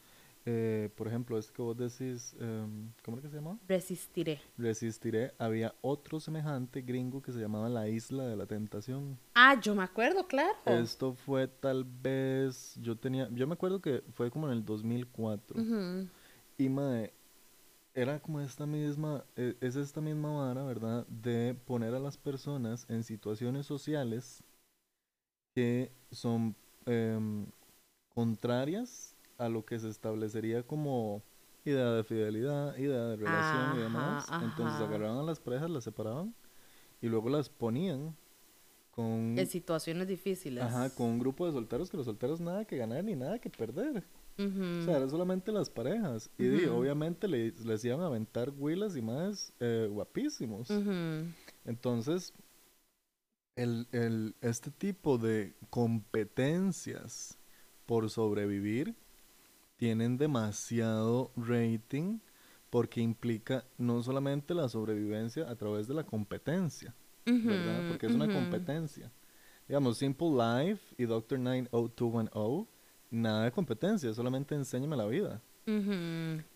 Eh, 0.49 0.89
por 0.95 1.09
ejemplo, 1.09 1.37
este 1.37 1.51
que 1.51 1.61
vos 1.61 1.75
decís, 1.75 2.33
em, 2.39 2.93
¿cómo 3.03 3.17
era 3.17 3.23
que 3.23 3.29
se 3.29 3.35
llama? 3.35 3.59
Resistiré. 3.67 4.39
Resistiré. 4.57 5.33
Había 5.37 5.75
otro 5.81 6.21
semejante 6.21 6.81
gringo 6.81 7.21
que 7.21 7.33
se 7.33 7.39
llamaba 7.41 7.67
La 7.67 7.89
Isla 7.89 8.25
de 8.25 8.37
la 8.37 8.45
Tentación. 8.45 9.19
Ah, 9.35 9.59
yo 9.59 9.75
me 9.75 9.83
acuerdo, 9.83 10.25
claro. 10.25 10.53
Esto 10.65 11.13
fue 11.13 11.49
tal 11.49 11.83
vez, 11.83 12.79
yo 12.81 12.95
tenía, 12.95 13.27
yo 13.33 13.45
me 13.45 13.55
acuerdo 13.55 13.81
que 13.81 14.01
fue 14.13 14.31
como 14.31 14.47
en 14.47 14.53
el 14.53 14.63
2004. 14.63 15.59
Ujú. 15.59 16.07
Y 16.57 16.69
mae, 16.69 17.11
era 17.93 18.21
como 18.21 18.39
esta 18.39 18.65
misma, 18.65 19.25
e- 19.35 19.57
es 19.59 19.75
esta 19.75 19.99
misma 19.99 20.31
vara, 20.31 20.63
¿verdad? 20.63 21.05
De 21.07 21.55
poner 21.65 21.93
a 21.93 21.99
las 21.99 22.15
personas 22.15 22.85
en 22.89 23.03
situaciones 23.03 23.65
sociales 23.65 24.45
que 25.53 25.91
son 26.09 26.55
em, 26.85 27.47
contrarias 28.15 29.16
a 29.37 29.49
lo 29.49 29.65
que 29.65 29.79
se 29.79 29.89
establecería 29.89 30.63
como 30.63 31.21
idea 31.65 31.91
de 31.91 32.03
fidelidad, 32.03 32.77
idea 32.77 33.03
de 33.07 33.15
relación 33.17 33.77
y 33.77 33.83
demás. 33.83 34.25
Ajá, 34.29 34.45
Entonces 34.45 34.81
agarraban 34.81 35.17
a 35.17 35.23
las 35.23 35.39
parejas, 35.39 35.69
las 35.69 35.83
separaban 35.83 36.33
y 37.01 37.07
luego 37.07 37.29
las 37.29 37.49
ponían 37.49 38.15
con, 38.91 39.37
En 39.37 39.47
situaciones 39.47 40.07
difíciles. 40.07 40.63
ajá, 40.63 40.89
con 40.89 41.07
un 41.07 41.19
grupo 41.19 41.45
de 41.45 41.51
solteros 41.51 41.89
que 41.89 41.97
los 41.97 42.05
solteros 42.05 42.39
nada 42.39 42.65
que 42.65 42.77
ganar 42.77 43.03
ni 43.03 43.15
nada 43.15 43.39
que 43.39 43.49
perder. 43.49 44.03
O 44.39 44.83
sea, 44.85 44.97
eran 44.97 45.09
solamente 45.09 45.51
las 45.51 45.67
parejas. 45.67 46.29
Y 46.37 46.65
obviamente 46.65 47.27
le, 47.27 47.51
les 47.51 47.83
iban 47.83 48.01
a 48.01 48.05
aventar 48.05 48.51
huilas 48.55 48.95
y 48.95 49.01
más 49.01 49.51
eh, 49.59 49.87
guapísimos. 49.91 50.69
Entonces, 51.65 52.33
el, 53.55 53.87
el, 53.91 54.35
este 54.41 54.69
tipo 54.69 55.17
de 55.17 55.55
competencias 55.71 57.39
por 57.87 58.09
sobrevivir 58.11 58.95
tienen 59.77 60.17
demasiado 60.17 61.31
rating 61.35 62.19
porque 62.69 62.99
implica 62.99 63.63
no 63.77 64.03
solamente 64.03 64.53
la 64.53 64.67
sobrevivencia 64.67 65.49
a 65.49 65.55
través 65.55 65.87
de 65.87 65.93
la 65.93 66.03
competencia, 66.03 66.93
¿verdad? 67.25 67.87
Porque 67.87 68.07
es 68.07 68.13
una 68.13 68.31
competencia. 68.31 69.11
Digamos, 69.67 69.97
Simple 69.97 70.29
Life 70.29 70.95
y 70.97 71.05
Doctor 71.05 71.39
90210, 71.39 72.67
nada 73.11 73.45
de 73.45 73.51
competencia, 73.51 74.13
solamente 74.13 74.55
enséñame 74.55 74.97
la 74.97 75.05
vida. 75.05 75.41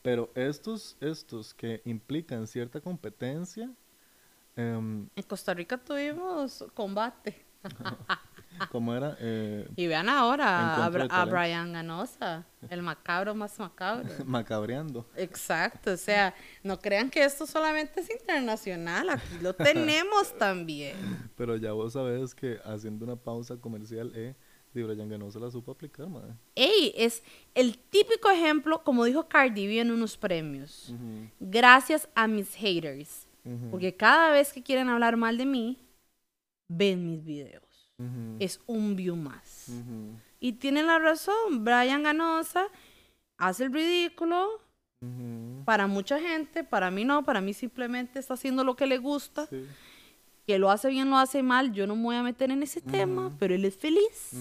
Pero 0.01 0.31
estos, 0.35 0.97
estos 1.01 1.53
que 1.53 1.81
implican 1.85 2.47
cierta 2.47 2.79
competencia, 2.79 3.69
em, 4.55 5.07
En 5.15 5.23
Costa 5.23 5.53
Rica 5.53 5.77
tuvimos 5.77 6.65
combate. 6.73 7.45
¿cómo 8.71 8.93
era? 8.95 9.17
Eh, 9.19 9.67
Y 9.75 9.87
vean 9.87 10.07
ahora 10.09 10.85
a, 10.85 10.89
de 10.89 10.99
Bra- 10.99 11.07
a. 11.09 11.25
Brian 11.25 11.73
Ganosa, 11.73 12.45
el 12.69 12.81
macabro 12.81 13.33
más 13.35 13.57
macabro. 13.59 14.07
macabreando. 14.25 15.07
Exacto, 15.15 15.91
o 15.93 15.97
sea, 15.97 16.33
no 16.63 16.79
crean 16.79 17.09
que 17.09 17.23
esto 17.23 17.45
solamente 17.45 18.01
es 18.01 18.09
internacional, 18.11 19.09
aquí 19.09 19.37
lo 19.41 19.53
tenemos 19.53 20.33
también. 20.37 20.95
Pero 21.35 21.55
ya 21.57 21.71
vos 21.73 21.93
sabés 21.93 22.35
que 22.35 22.59
haciendo 22.65 23.05
una 23.05 23.15
pausa 23.15 23.57
comercial, 23.57 24.11
eh, 24.15 24.35
Di 24.73 24.83
Brian 24.83 25.09
no 25.19 25.29
se 25.31 25.37
la 25.39 25.51
supo 25.51 25.71
aplicar, 25.73 26.07
madre. 26.07 26.33
Ey, 26.55 26.93
es 26.95 27.23
el 27.55 27.77
típico 27.77 28.29
ejemplo, 28.29 28.83
como 28.85 29.03
dijo 29.03 29.27
Cardi 29.27 29.67
B 29.67 29.79
en 29.81 29.91
unos 29.91 30.15
premios. 30.17 30.93
Gracias 31.41 32.07
a 32.15 32.27
mis 32.27 32.55
haters, 32.55 33.27
porque 33.69 33.95
cada 33.97 34.31
vez 34.31 34.53
que 34.53 34.63
quieren 34.63 34.87
hablar 34.87 35.17
mal 35.17 35.37
de 35.37 35.45
mí, 35.45 35.77
ven 36.69 37.05
mis 37.05 37.21
videos. 37.25 37.63
Es 38.39 38.59
un 38.67 38.95
view 38.95 39.15
más. 39.15 39.69
Y 40.39 40.53
tienen 40.53 40.87
la 40.87 40.99
razón, 40.99 41.63
Brian 41.63 42.03
Ganosa 42.03 42.65
hace 43.37 43.65
el 43.65 43.73
ridículo 43.73 44.61
para 45.65 45.87
mucha 45.87 46.19
gente, 46.19 46.63
para 46.63 46.91
mí 46.91 47.05
no, 47.05 47.23
para 47.23 47.41
mí 47.41 47.53
simplemente 47.53 48.19
está 48.19 48.35
haciendo 48.35 48.63
lo 48.63 48.75
que 48.75 48.85
le 48.85 48.97
gusta. 48.99 49.47
Sí. 49.47 49.65
que 50.45 50.57
lo 50.59 50.69
hace 50.71 50.89
bien, 50.89 51.09
lo 51.09 51.17
hace 51.17 51.43
mal, 51.43 51.71
yo 51.71 51.87
no 51.87 51.95
me 51.95 52.03
voy 52.03 52.15
a 52.15 52.23
meter 52.23 52.51
en 52.51 52.61
ese 52.63 52.81
tema, 52.81 53.31
pero 53.39 53.53
él 53.55 53.63
es 53.65 53.77
feliz. 53.77 54.31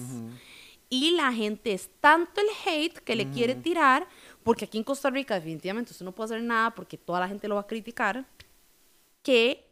Y 0.89 1.11
la 1.11 1.31
gente 1.31 1.71
es 1.71 1.89
tanto 1.99 2.41
el 2.41 2.47
hate 2.65 2.99
que 2.99 3.15
le 3.15 3.29
quiere 3.29 3.55
tirar, 3.55 4.07
porque 4.43 4.65
aquí 4.65 4.77
en 4.77 4.83
Costa 4.83 5.09
Rica 5.09 5.35
definitivamente 5.35 5.91
usted 5.91 6.03
no 6.03 6.11
puede 6.11 6.35
hacer 6.35 6.43
nada 6.43 6.75
porque 6.75 6.97
toda 6.97 7.19
la 7.21 7.27
gente 7.27 7.47
lo 7.47 7.55
va 7.55 7.61
a 7.61 7.67
criticar, 7.67 8.25
que 9.23 9.70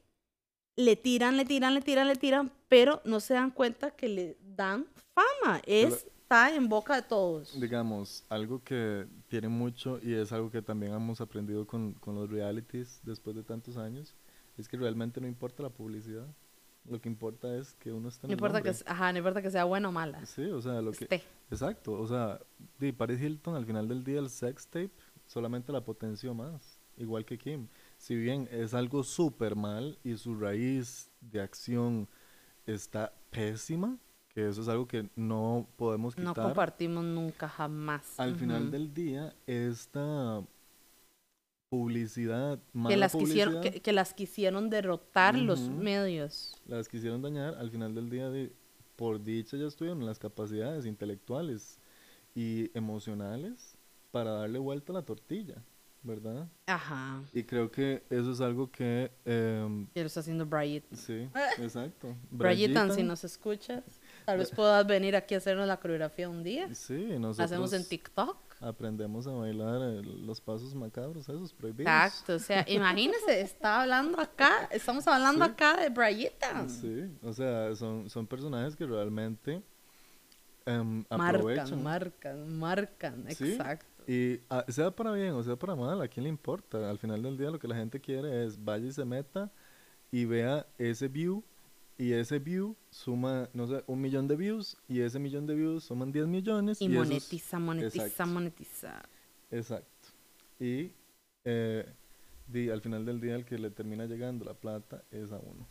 le 0.80 0.96
tiran, 0.96 1.36
le 1.36 1.44
tiran, 1.44 1.74
le 1.74 1.82
tiran, 1.82 2.08
le 2.08 2.16
tiran, 2.16 2.52
pero 2.70 3.02
no 3.04 3.20
se 3.20 3.34
dan 3.34 3.52
cuenta 3.52 3.92
que 3.92 4.08
le 4.08 4.38
dan 4.56 4.86
fama. 5.14 5.62
Es, 5.66 6.06
está 6.22 6.56
en 6.56 6.70
boca 6.70 6.96
de 6.96 7.02
todos. 7.02 7.60
Digamos, 7.60 8.24
algo 8.30 8.64
que 8.64 9.06
tiene 9.28 9.50
mucho 9.50 10.00
y 10.02 10.14
es 10.14 10.32
algo 10.32 10.50
que 10.50 10.62
también 10.62 10.94
hemos 10.94 11.20
aprendido 11.20 11.68
con, 11.68 11.94
con 11.96 12.16
los 12.16 12.30
realities 12.30 13.02
después 13.04 13.36
de 13.36 13.44
tantos 13.44 13.76
años, 13.76 14.16
es 14.58 14.70
que 14.70 14.78
realmente 14.78 15.20
no 15.20 15.28
importa 15.28 15.64
la 15.64 15.70
publicidad. 15.70 16.26
Lo 16.90 17.02
que 17.02 17.10
importa 17.10 17.54
es 17.58 17.74
que 17.74 17.92
uno 17.92 18.08
esté 18.08 18.26
en 18.26 18.30
No 18.30 18.34
el 18.34 18.38
importa, 18.40 18.62
que, 18.62 18.70
nombre. 18.70 18.86
ajá, 18.88 19.12
no 19.12 19.18
importa 19.18 19.42
que 19.42 19.52
sea 19.52 19.66
buena 19.66 19.90
o 19.90 19.92
mala. 19.92 20.26
Sí, 20.26 20.46
o 20.46 20.62
sea, 20.62 20.82
lo 20.82 20.94
que... 20.94 21.22
Exacto, 21.52 21.92
o 21.92 22.08
sea, 22.08 22.40
di, 22.80 22.94
Paris 22.94 23.20
Hilton 23.22 23.56
al 23.56 23.66
final 23.66 23.88
del 23.90 24.04
día 24.06 24.20
el 24.20 24.30
sex 24.30 24.66
tape 24.68 24.92
solamente 25.28 25.74
la 25.74 25.84
potenció 25.84 26.34
más, 26.34 26.80
igual 26.98 27.26
que 27.26 27.38
Kim. 27.38 27.68
Si 28.00 28.16
bien 28.16 28.48
es 28.52 28.74
algo 28.74 29.04
súper 29.04 29.56
mal 29.56 30.00
y 30.04 30.16
su 30.16 30.34
raíz 30.36 31.12
de 31.20 31.42
acción 31.42 32.08
está 32.66 33.14
pésima, 33.30 33.98
que 34.30 34.48
eso 34.48 34.62
es 34.62 34.68
algo 34.70 34.88
que 34.88 35.10
no 35.16 35.68
podemos 35.76 36.18
No 36.18 36.32
quitar. 36.32 36.46
compartimos 36.46 37.04
nunca, 37.04 37.50
jamás. 37.50 38.18
al 38.20 38.36
final 38.36 38.72
del 38.72 38.94
día, 38.94 39.36
esta 39.48 40.42
publicidad, 41.70 42.60
mala 42.74 42.90
Que 42.90 42.98
las, 42.98 43.16
quisieron, 43.16 43.54
publicidad, 43.56 43.74
que, 43.74 43.82
que 43.82 43.94
las 43.94 44.14
quisieron 44.14 44.70
derrotar 44.70 45.38
los 45.38 45.70
medios. 45.70 46.56
las 46.66 46.88
quisieron 46.88 47.22
dañar, 47.22 47.56
al 47.56 47.70
final 47.70 47.94
del 47.94 48.10
día, 48.10 48.30
de, 48.30 48.54
por 48.96 49.22
dicha 49.24 49.58
ya 49.58 49.68
estuvieron 49.68 50.06
las 50.06 50.20
capacidades 50.20 50.86
intelectuales 50.86 51.80
y 52.34 52.72
emocionales 52.78 53.78
para 54.12 54.32
darle 54.32 54.58
vuelta 54.58 54.94
a 54.94 54.96
la 54.96 55.02
tortilla, 55.04 55.64
¿verdad? 56.04 56.48
Ajá. 56.66 57.22
Y 57.34 57.44
creo 57.44 57.70
que 57.72 58.04
eso 58.10 58.32
es 58.32 58.42
algo 58.42 58.72
que, 58.72 59.12
em, 59.26 59.88
Y 59.94 60.00
lo 60.00 60.06
está 60.06 60.22
haciendo 60.22 60.46
Brian. 60.46 60.84
sí, 60.94 61.28
exacto. 61.60 62.16
Brayitan, 62.32 62.94
si 62.94 63.04
nos 63.04 63.24
escuchas, 63.24 63.84
tal 64.26 64.38
vez 64.38 64.50
puedas 64.56 64.86
venir 64.88 65.16
aquí 65.16 65.36
a 65.36 65.40
hacernos 65.40 65.68
la 65.68 65.78
coreografía 65.80 66.30
un 66.30 66.44
día. 66.44 66.74
Sí, 66.74 66.94
nosotros 67.20 67.40
hacemos 67.52 67.74
en 67.74 67.86
TikTok. 67.88 68.38
aprendemos 68.62 69.28
a 69.28 69.32
bailar 69.32 69.82
eh, 69.82 70.02
los 70.04 70.40
pasos 70.42 70.74
macabros, 70.76 71.28
esos 71.28 71.54
prohibidos. 71.54 71.92
Exacto, 71.92 72.36
o 72.36 72.40
sea, 72.40 72.64
imagínese, 72.70 73.42
está 73.42 73.82
hablando 73.82 74.20
acá, 74.20 74.68
estamos 74.72 75.06
hablando 75.08 75.46
Sí. 75.46 75.52
acá 75.52 75.78
de 75.82 75.90
Brayitan. 75.90 76.70
Sí, 76.70 77.10
o 77.24 77.34
sea, 77.34 77.76
son, 77.76 78.10
son 78.10 78.26
personajes 78.26 78.76
que 78.76 78.86
realmente 78.86 79.62
em, 80.66 81.04
Marcan, 81.10 81.84
marcan, 81.84 82.58
marcan, 82.60 83.26
Sí, 83.36 83.52
exacto. 83.54 83.86
Y 84.10 84.42
ah, 84.50 84.66
sea 84.70 84.90
para 84.90 85.12
bien 85.12 85.34
o 85.34 85.44
sea 85.44 85.56
para 85.56 85.76
mal, 85.76 86.02
¿a 86.02 86.08
quién 86.08 86.24
le 86.24 86.30
importa? 86.30 86.90
Al 86.90 86.98
final 86.98 87.22
del 87.22 87.38
día 87.38 87.52
lo 87.52 87.60
que 87.60 87.68
la 87.68 87.76
gente 87.76 88.02
quiere 88.02 88.44
es 88.44 88.58
vaya 88.64 88.88
y 88.88 88.92
se 88.92 89.06
meta 89.06 89.52
y 90.10 90.26
vea 90.26 90.66
ese 90.80 91.08
view 91.08 91.44
y 91.96 92.14
ese 92.14 92.40
view 92.40 92.76
suma, 92.90 93.50
no 93.54 93.68
sé, 93.68 93.84
un 93.86 94.02
millón 94.02 94.28
de 94.28 94.36
views 94.36 94.76
y 94.88 95.02
ese 95.02 95.20
millón 95.20 95.46
de 95.46 95.54
views 95.54 95.84
suman 95.84 96.12
10 96.12 96.26
millones. 96.26 96.82
Y 96.82 96.90
monetiza, 96.90 97.60
monetiza, 97.60 98.08
exacto. 98.08 98.34
monetiza. 98.34 99.04
Exacto. 99.52 100.10
Y 100.60 100.92
eh, 101.46 101.86
al 102.74 102.82
final 102.82 103.06
del 103.06 103.22
día 103.22 103.36
el 103.36 103.46
que 103.46 103.60
le 103.60 103.70
termina 103.70 104.08
llegando 104.08 104.44
la 104.44 104.56
plata 104.56 105.04
es 105.12 105.32
a 105.32 105.38
uno. 105.38 105.68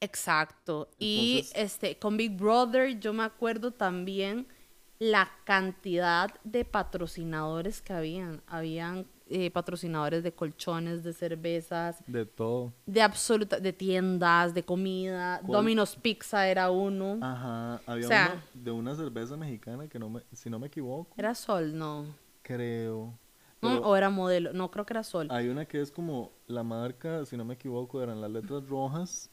Exacto. 0.00 0.90
y 0.98 1.46
este 1.54 2.00
con 2.00 2.16
Big 2.16 2.36
Brother 2.36 2.98
yo 2.98 3.12
me 3.12 3.22
acuerdo 3.22 3.70
también 3.70 4.48
la 4.98 5.28
cantidad 5.44 6.32
de 6.44 6.64
patrocinadores 6.64 7.82
que 7.82 7.92
habían. 7.92 8.42
Habían 8.46 9.06
eh, 9.28 9.50
patrocinadores 9.50 10.22
de 10.22 10.32
colchones, 10.32 11.02
de 11.02 11.12
cervezas, 11.14 12.02
De 12.06 12.26
todo. 12.26 12.72
de 12.86 13.00
absoluta, 13.02 13.58
de 13.58 13.72
tiendas, 13.72 14.52
de 14.54 14.62
comida. 14.62 15.40
¿Cuál? 15.40 15.52
Domino's 15.52 15.96
Pizza 15.96 16.46
era 16.46 16.70
uno. 16.70 17.18
Ajá, 17.22 17.80
había 17.86 18.04
O 18.06 18.08
sea- 18.08 18.30
uno 18.52 18.62
de 18.64 18.70
una 18.70 18.94
cerveza 18.94 19.36
mexicana 19.36 19.88
que 19.88 19.98
no 19.98 20.10
me, 20.10 20.22
si 20.32 20.50
no 20.50 20.58
me 20.58 20.66
equivoco, 20.66 21.14
Era 21.16 21.34
Sol, 21.34 21.76
no. 21.76 22.04
creo. 22.42 23.18
Pero 23.60 23.80
o 23.80 23.96
era 23.96 24.10
modelo. 24.10 24.52
No, 24.52 24.70
creo 24.70 24.84
que 24.84 24.92
era 24.92 25.02
Sol. 25.02 25.26
Hay 25.30 25.48
una 25.48 25.64
que 25.64 25.80
es 25.80 25.90
como 25.90 26.32
la 26.46 26.62
marca, 26.62 27.24
si 27.24 27.34
no 27.38 27.46
me 27.46 27.54
equivoco, 27.54 28.02
eran 28.02 28.20
las 28.20 28.30
letras 28.30 28.68
rojas. 28.68 29.30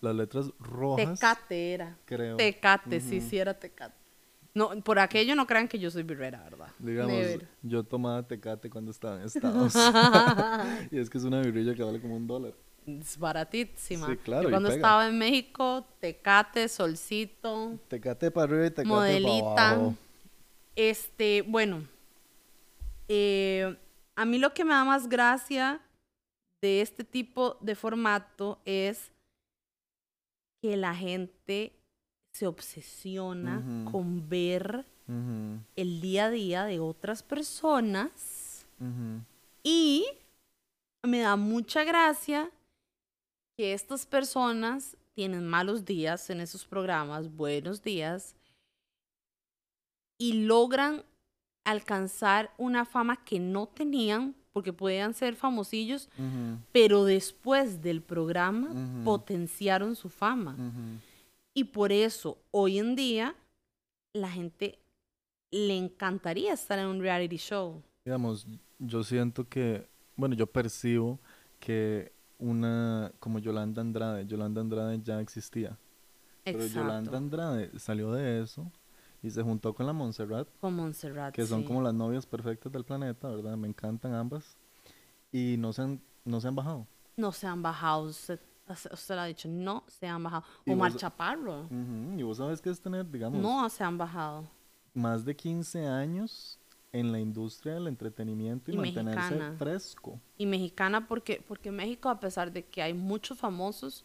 Las 0.00 0.14
letras 0.14 0.50
rojas. 0.58 1.18
Tecate 1.20 1.74
era. 1.74 1.98
Creo. 2.06 2.36
Tecate, 2.38 3.00
sí, 3.02 3.20
sí 3.20 3.36
era 3.38 3.52
Tecate. 3.52 3.94
No, 4.56 4.70
por 4.82 4.98
aquello 4.98 5.34
no 5.34 5.46
crean 5.46 5.68
que 5.68 5.78
yo 5.78 5.90
soy 5.90 6.02
birrera, 6.02 6.42
¿verdad? 6.42 6.68
Digamos, 6.78 7.12
Never. 7.12 7.46
yo 7.60 7.84
tomaba 7.84 8.26
tecate 8.26 8.70
cuando 8.70 8.90
estaba 8.90 9.20
en 9.20 9.26
Estados. 9.26 9.74
y 10.90 10.98
es 10.98 11.10
que 11.10 11.18
es 11.18 11.24
una 11.24 11.42
birrilla 11.42 11.74
que 11.74 11.82
vale 11.82 12.00
como 12.00 12.16
un 12.16 12.26
dólar. 12.26 12.54
Es 12.86 13.18
baratísima. 13.18 14.06
Sí, 14.06 14.16
claro, 14.16 14.44
Yo 14.44 14.48
y 14.48 14.52
cuando 14.52 14.70
estaba 14.70 15.06
en 15.08 15.18
México, 15.18 15.86
Tecate, 16.00 16.70
Solcito, 16.70 17.78
Tecate 17.88 18.30
para 18.30 18.44
arriba 18.44 18.66
y 18.66 18.70
tecate 18.70 19.20
para 19.20 19.70
abajo. 19.72 19.94
Este, 20.74 21.42
bueno, 21.42 21.86
eh, 23.08 23.76
a 24.14 24.24
mí 24.24 24.38
lo 24.38 24.54
que 24.54 24.64
me 24.64 24.72
da 24.72 24.86
más 24.86 25.06
gracia 25.06 25.82
de 26.62 26.80
este 26.80 27.04
tipo 27.04 27.58
de 27.60 27.74
formato 27.74 28.58
es 28.64 29.12
que 30.62 30.78
la 30.78 30.94
gente 30.94 31.75
se 32.36 32.46
obsesiona 32.46 33.62
con 33.90 34.28
ver 34.28 34.84
el 35.08 36.00
día 36.02 36.26
a 36.26 36.30
día 36.30 36.64
de 36.64 36.80
otras 36.80 37.22
personas 37.22 38.66
y 39.62 40.04
me 41.02 41.20
da 41.20 41.36
mucha 41.36 41.82
gracia 41.84 42.50
que 43.56 43.72
estas 43.72 44.04
personas 44.04 44.98
tienen 45.14 45.46
malos 45.46 45.86
días 45.86 46.28
en 46.28 46.42
esos 46.42 46.66
programas, 46.66 47.34
buenos 47.34 47.82
días, 47.82 48.34
y 50.18 50.44
logran 50.44 51.04
alcanzar 51.64 52.52
una 52.58 52.84
fama 52.84 53.24
que 53.24 53.40
no 53.40 53.66
tenían 53.66 54.34
porque 54.52 54.74
podían 54.74 55.14
ser 55.14 55.36
famosillos, 55.36 56.10
pero 56.72 57.04
después 57.04 57.80
del 57.80 58.02
programa 58.02 58.74
potenciaron 59.04 59.96
su 59.96 60.10
fama. 60.10 60.54
Y 61.56 61.64
por 61.64 61.90
eso 61.90 62.36
hoy 62.50 62.78
en 62.78 62.94
día 62.94 63.34
la 64.12 64.30
gente 64.30 64.78
le 65.50 65.74
encantaría 65.74 66.52
estar 66.52 66.78
en 66.78 66.84
un 66.86 67.00
reality 67.00 67.38
show. 67.38 67.82
Digamos, 68.04 68.46
yo 68.78 69.02
siento 69.02 69.48
que, 69.48 69.88
bueno, 70.16 70.34
yo 70.34 70.46
percibo 70.46 71.18
que 71.58 72.12
una 72.38 73.10
como 73.20 73.38
Yolanda 73.38 73.80
Andrade, 73.80 74.26
Yolanda 74.26 74.60
Andrade 74.60 75.00
ya 75.02 75.18
existía. 75.22 75.78
Pero 76.44 76.58
Yolanda 76.66 76.98
Exacto. 77.10 77.16
Andrade 77.16 77.78
salió 77.78 78.12
de 78.12 78.42
eso 78.42 78.70
y 79.22 79.30
se 79.30 79.42
juntó 79.42 79.72
con 79.74 79.86
la 79.86 79.94
Montserrat, 79.94 80.46
Con 80.60 80.74
Montserrat. 80.76 81.34
que 81.34 81.46
son 81.46 81.62
sí. 81.62 81.66
como 81.66 81.80
las 81.80 81.94
novias 81.94 82.26
perfectas 82.26 82.70
del 82.70 82.84
planeta, 82.84 83.28
¿verdad? 83.28 83.56
Me 83.56 83.66
encantan 83.66 84.12
ambas. 84.12 84.58
Y 85.32 85.56
no 85.58 85.72
se 85.72 85.80
han, 85.80 86.02
no 86.26 86.38
se 86.38 86.48
han 86.48 86.54
bajado. 86.54 86.86
No 87.16 87.32
se 87.32 87.46
han 87.46 87.62
bajado. 87.62 88.02
Usted, 88.02 88.38
usted 88.68 89.14
lo 89.14 89.20
ha 89.20 89.26
dicho, 89.26 89.48
no 89.48 89.84
se 89.86 90.06
han 90.06 90.22
bajado. 90.22 90.44
Y 90.64 90.72
Omar 90.72 90.92
vos- 90.92 91.00
Chaparro. 91.00 91.68
Y 92.16 92.22
vos 92.22 92.36
sabes 92.38 92.60
que 92.60 92.70
es 92.70 92.80
tener, 92.80 93.08
digamos, 93.10 93.40
No 93.40 93.68
se 93.68 93.84
han 93.84 93.96
bajado. 93.98 94.48
más 94.94 95.24
de 95.24 95.36
15 95.36 95.86
años 95.86 96.58
en 96.92 97.12
la 97.12 97.20
industria 97.20 97.74
del 97.74 97.86
entretenimiento 97.88 98.70
y, 98.70 98.74
Y 98.74 98.76
mantenerse 98.78 99.20
mexicana. 99.34 99.54
fresco. 99.58 100.20
Y 100.38 100.46
mexicana 100.46 101.06
porque, 101.06 101.44
porque 101.46 101.70
México, 101.70 102.08
a 102.08 102.18
pesar 102.20 102.50
de 102.52 102.64
que 102.64 102.80
hay 102.82 102.94
muchos 102.94 103.38
famosos, 103.38 104.04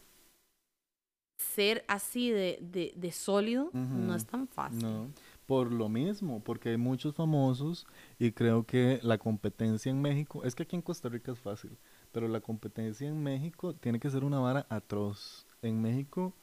ser 1.38 1.84
así 1.88 2.30
de, 2.30 2.58
de, 2.60 2.92
de 2.94 3.10
sólido 3.12 3.70
no 3.72 4.14
es 4.14 4.24
tan 4.26 4.46
fácil. 4.46 4.82
No, 4.82 5.08
por 5.46 5.72
lo 5.72 5.88
mismo, 5.88 6.40
porque 6.44 6.68
hay 6.70 6.76
muchos 6.76 7.14
famosos 7.14 7.86
y 8.18 8.30
creo 8.32 8.64
que 8.64 9.00
la 9.02 9.18
competencia 9.18 9.90
en 9.90 10.00
México, 10.00 10.44
es 10.44 10.54
que 10.54 10.62
aquí 10.62 10.76
en 10.76 10.82
Costa 10.82 11.08
Rica 11.08 11.32
es 11.32 11.38
fácil, 11.40 11.76
pero 12.12 12.28
la 12.28 12.40
competencia 12.40 13.08
en 13.08 13.22
México 13.22 13.74
tiene 13.74 13.98
que 13.98 14.10
ser 14.10 14.24
una 14.24 14.38
vara 14.38 14.66
atroz. 14.68 15.46
En 15.62 15.80
México, 15.80 16.34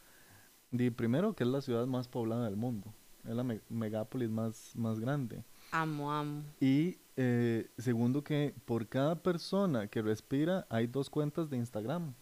di 0.71 0.89
primero 0.89 1.33
que 1.33 1.43
es 1.43 1.49
la 1.49 1.61
ciudad 1.61 1.85
más 1.87 2.07
poblada 2.07 2.45
del 2.45 2.55
mundo, 2.55 2.93
es 3.25 3.35
la 3.35 3.43
me- 3.43 3.61
megápolis 3.69 4.29
más, 4.29 4.71
más 4.75 4.99
grande. 4.99 5.43
Amo, 5.71 6.11
amo. 6.11 6.43
Y 6.59 6.97
eh, 7.15 7.69
segundo 7.77 8.23
que 8.23 8.55
por 8.65 8.87
cada 8.87 9.21
persona 9.21 9.87
que 9.87 10.01
respira 10.01 10.65
hay 10.69 10.87
dos 10.87 11.09
cuentas 11.09 11.49
de 11.49 11.57
Instagram, 11.57 12.13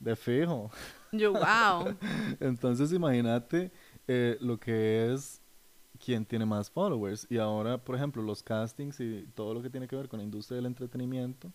de 0.00 0.16
fijo. 0.16 0.70
Yo, 1.12 1.32
wow. 1.32 1.94
Entonces 2.40 2.92
imagínate 2.92 3.70
eh, 4.08 4.36
lo 4.40 4.58
que 4.58 5.12
es 5.12 5.40
quien 6.04 6.24
tiene 6.24 6.44
más 6.46 6.70
followers. 6.70 7.26
Y 7.30 7.38
ahora, 7.38 7.78
por 7.78 7.94
ejemplo, 7.94 8.22
los 8.22 8.42
castings 8.42 8.98
y 9.00 9.26
todo 9.34 9.54
lo 9.54 9.62
que 9.62 9.70
tiene 9.70 9.86
que 9.86 9.96
ver 9.96 10.08
con 10.08 10.18
la 10.18 10.24
industria 10.24 10.56
del 10.56 10.66
entretenimiento, 10.66 11.52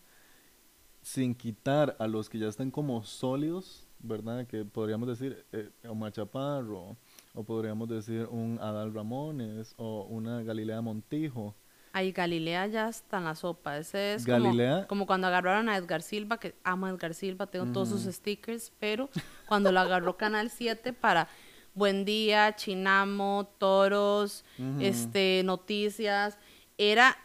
sin 1.06 1.36
quitar 1.36 1.96
a 2.00 2.08
los 2.08 2.30
que 2.32 2.40
ya 2.40 2.48
están 2.48 2.72
como 2.72 3.04
sólidos, 3.04 3.88
¿verdad? 4.00 4.48
Que 4.48 4.66
podríamos 4.66 5.08
decir 5.08 5.46
eh, 5.52 5.70
Omar 5.88 6.12
Chaparro, 6.12 6.98
o 7.36 7.44
podríamos 7.44 7.88
decir 7.88 8.26
un 8.32 8.58
Adal 8.60 8.92
Ramones, 8.92 9.76
o 9.78 10.06
una 10.10 10.42
Galilea 10.42 10.82
Montijo. 10.82 11.54
Ay, 11.94 12.12
Galilea 12.12 12.66
ya 12.66 12.90
está 12.90 13.20
en 13.20 13.26
la 13.26 13.36
sopa. 13.36 13.78
Ese 13.78 14.16
es 14.16 14.26
Galilea- 14.26 14.78
como, 14.78 14.88
como 14.88 15.06
cuando 15.06 15.28
agarraron 15.28 15.70
a 15.70 15.78
Edgar 15.78 16.02
Silva, 16.02 16.40
que 16.40 16.56
amo 16.64 16.88
a 16.88 16.90
Edgar 16.90 17.14
Silva, 17.14 17.46
tengo 17.46 17.72
todos 17.72 17.90
sus 17.90 18.02
stickers, 18.12 18.72
pero 18.80 19.08
cuando 19.48 19.72
lo 19.72 19.80
agarró 19.82 20.18
Canal 20.18 20.50
7 20.50 20.92
para 20.92 21.28
Buen 21.76 22.04
Día, 22.04 22.56
Chinamo, 22.56 23.48
Toros, 23.60 24.44
este, 24.80 25.44
Noticias, 25.46 26.40
era, 26.80 27.16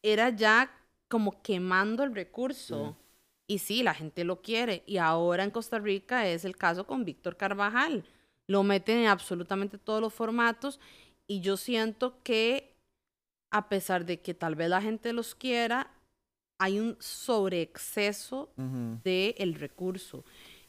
era 0.00 0.30
ya 0.30 0.70
como 1.08 1.42
quemando 1.42 2.04
el 2.04 2.14
recurso. 2.14 2.96
Y 3.50 3.58
sí, 3.58 3.82
la 3.82 3.94
gente 3.94 4.22
lo 4.22 4.40
quiere. 4.42 4.84
Y 4.86 4.98
ahora 4.98 5.42
en 5.42 5.50
Costa 5.50 5.80
Rica 5.80 6.24
es 6.28 6.44
el 6.44 6.56
caso 6.56 6.86
con 6.86 7.04
Víctor 7.04 7.36
Carvajal. 7.36 8.04
Lo 8.46 8.62
meten 8.62 8.98
en 8.98 9.06
absolutamente 9.08 9.76
todos 9.76 10.00
los 10.00 10.14
formatos. 10.14 10.78
Y 11.26 11.40
yo 11.40 11.56
siento 11.56 12.14
que, 12.22 12.76
a 13.50 13.68
pesar 13.68 14.04
de 14.06 14.20
que 14.20 14.34
tal 14.34 14.54
vez 14.54 14.68
la 14.70 14.80
gente 14.80 15.12
los 15.12 15.34
quiera, 15.34 15.90
hay 16.60 16.78
un 16.78 16.96
sobreexceso 17.00 18.50
Ujú. 18.56 19.00
del 19.02 19.54
recurso. 19.54 20.24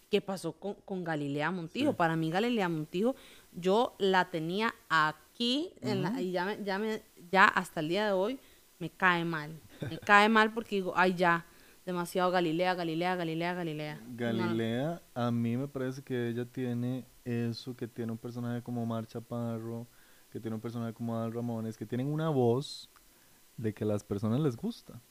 ¿Qué 0.10 0.20
pasó 0.22 0.54
con, 0.54 0.74
con 0.84 1.04
Galilea 1.04 1.52
Montijo? 1.52 1.92
Sí. 1.92 1.96
Para 1.96 2.16
mí, 2.16 2.32
Galilea 2.32 2.68
Montijo, 2.68 3.16
yo 3.52 3.94
la 4.00 4.30
tenía 4.32 4.74
aquí 4.90 5.72
en 5.82 6.02
la- 6.02 6.20
y 6.20 6.32
ya, 6.32 6.46
me- 6.46 6.64
ya, 6.64 6.80
me- 6.80 7.04
ya 7.32 7.46
hasta 7.46 7.80
el 7.80 7.90
día 7.90 8.08
de 8.08 8.12
hoy 8.14 8.40
me 8.80 8.90
cae 8.90 9.24
mal. 9.24 9.52
Me 9.88 10.00
cae 10.00 10.28
mal 10.30 10.52
porque 10.52 10.78
digo, 10.78 10.94
ay, 10.96 11.14
ya, 11.14 11.46
demasiado 11.92 12.32
Galilea, 12.32 12.74
Galilea, 12.74 13.16
Galilea, 13.16 13.54
Galilea. 13.54 13.96
No. 13.96 14.16
Galilea, 14.16 15.02
a 15.14 15.32
mí 15.32 15.58
me 15.58 15.68
parece 15.68 16.02
que 16.02 16.30
ella 16.30 16.46
tiene 16.46 17.06
eso, 17.26 17.76
que 17.76 17.88
tiene 17.88 18.12
un 18.12 18.18
personaje 18.18 18.62
como 18.64 18.86
Mar 18.86 19.06
Chaparro, 19.06 19.88
que 20.32 20.40
tiene 20.40 20.56
un 20.56 20.62
personaje 20.62 20.94
como 20.94 21.16
Adal 21.16 21.34
Ramones, 21.34 21.78
que 21.78 21.86
tienen 21.86 22.08
una 22.08 22.30
voz 22.30 22.90
de 23.58 23.74
que 23.74 23.84
a 23.84 23.88
las 23.88 24.04
personas 24.04 24.40
les 24.40 24.56
gusta. 24.56 25.02